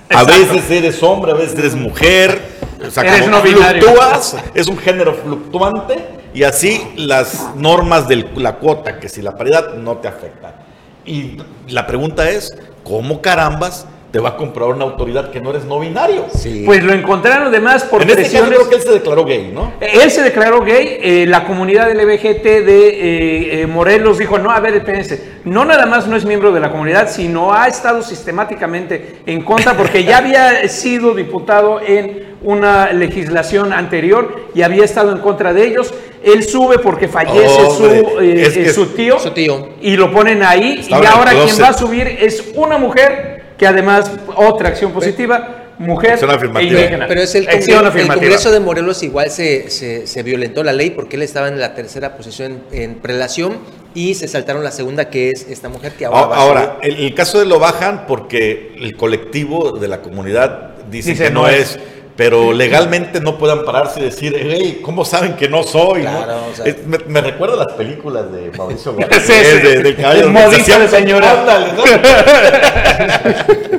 [0.09, 2.39] A veces eres hombre, a veces eres mujer.
[2.85, 3.81] O sea, Eres no binario.
[3.81, 9.37] fluctúas, es un género fluctuante y así las normas de la cuota, que si la
[9.37, 10.53] paridad no te afectan.
[11.05, 15.65] Y la pregunta es, ¿cómo carambas te va a comprobar una autoridad que no eres
[15.65, 16.27] no binario?
[16.35, 16.63] Sí.
[16.67, 19.73] Pues lo encontraron además por en este caso creo que él se declaró gay, ¿no?
[19.81, 24.59] Él se declaró gay, eh, la comunidad LGBT de eh, eh, Morelos dijo, no, a
[24.59, 29.21] ver, espérense, no nada más no es miembro de la comunidad, sino ha estado sistemáticamente
[29.25, 35.19] en contra porque ya había sido diputado en una legislación anterior y había estado en
[35.19, 35.93] contra de ellos.
[36.23, 39.69] Él sube porque fallece Hombre, su, eh, es que eh, su tío, su tío.
[39.81, 43.67] y lo ponen ahí Estaba y ahora quien va a subir es una mujer que
[43.67, 47.07] además, otra acción positiva, mujer Acción e indígena.
[47.07, 48.15] Pero es el, Acción Congre- el afirmativa.
[48.15, 51.73] Congreso de Morelos igual se, se, se violentó la ley porque él estaba en la
[51.75, 53.57] tercera posición en, en prelación
[53.93, 56.93] y se saltaron la segunda que es esta mujer que ahora va a Ahora, subir.
[56.99, 61.29] el, el caso de lo bajan porque el colectivo de la comunidad dice, Dice, que
[61.31, 61.75] no, no es.
[61.75, 61.79] es.
[62.15, 66.03] Pero legalmente no puedan pararse y decir, hey, ¿cómo saben que no soy?
[66.03, 69.47] no?" Claro, o sea- Es- me, me recuerda a las películas de Mauricio Sí, Garcés,
[69.47, 69.57] sí.
[69.67, 71.31] de, del caballo de señora.
[71.41, 71.83] Ándale, ¿no?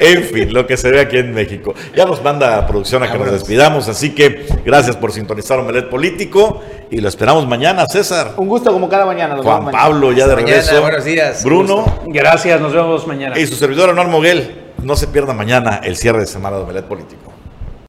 [0.00, 1.74] en fin, lo que se ve aquí en México.
[1.96, 6.62] Ya nos manda producción a que nos despidamos, así que gracias por sintonizar Omelet Político
[6.90, 8.32] y lo esperamos mañana, César.
[8.36, 9.34] Un gusto como cada mañana.
[9.34, 9.84] nos Juan vemos mañana.
[9.90, 10.80] Pablo, ya de mañana, regreso.
[10.82, 11.44] buenos días.
[11.44, 13.38] Bruno Gracias, nos vemos mañana.
[13.38, 14.64] y su servidor Anual Moguel.
[14.82, 17.27] No se pierda mañana el cierre de semana de Omelet Político.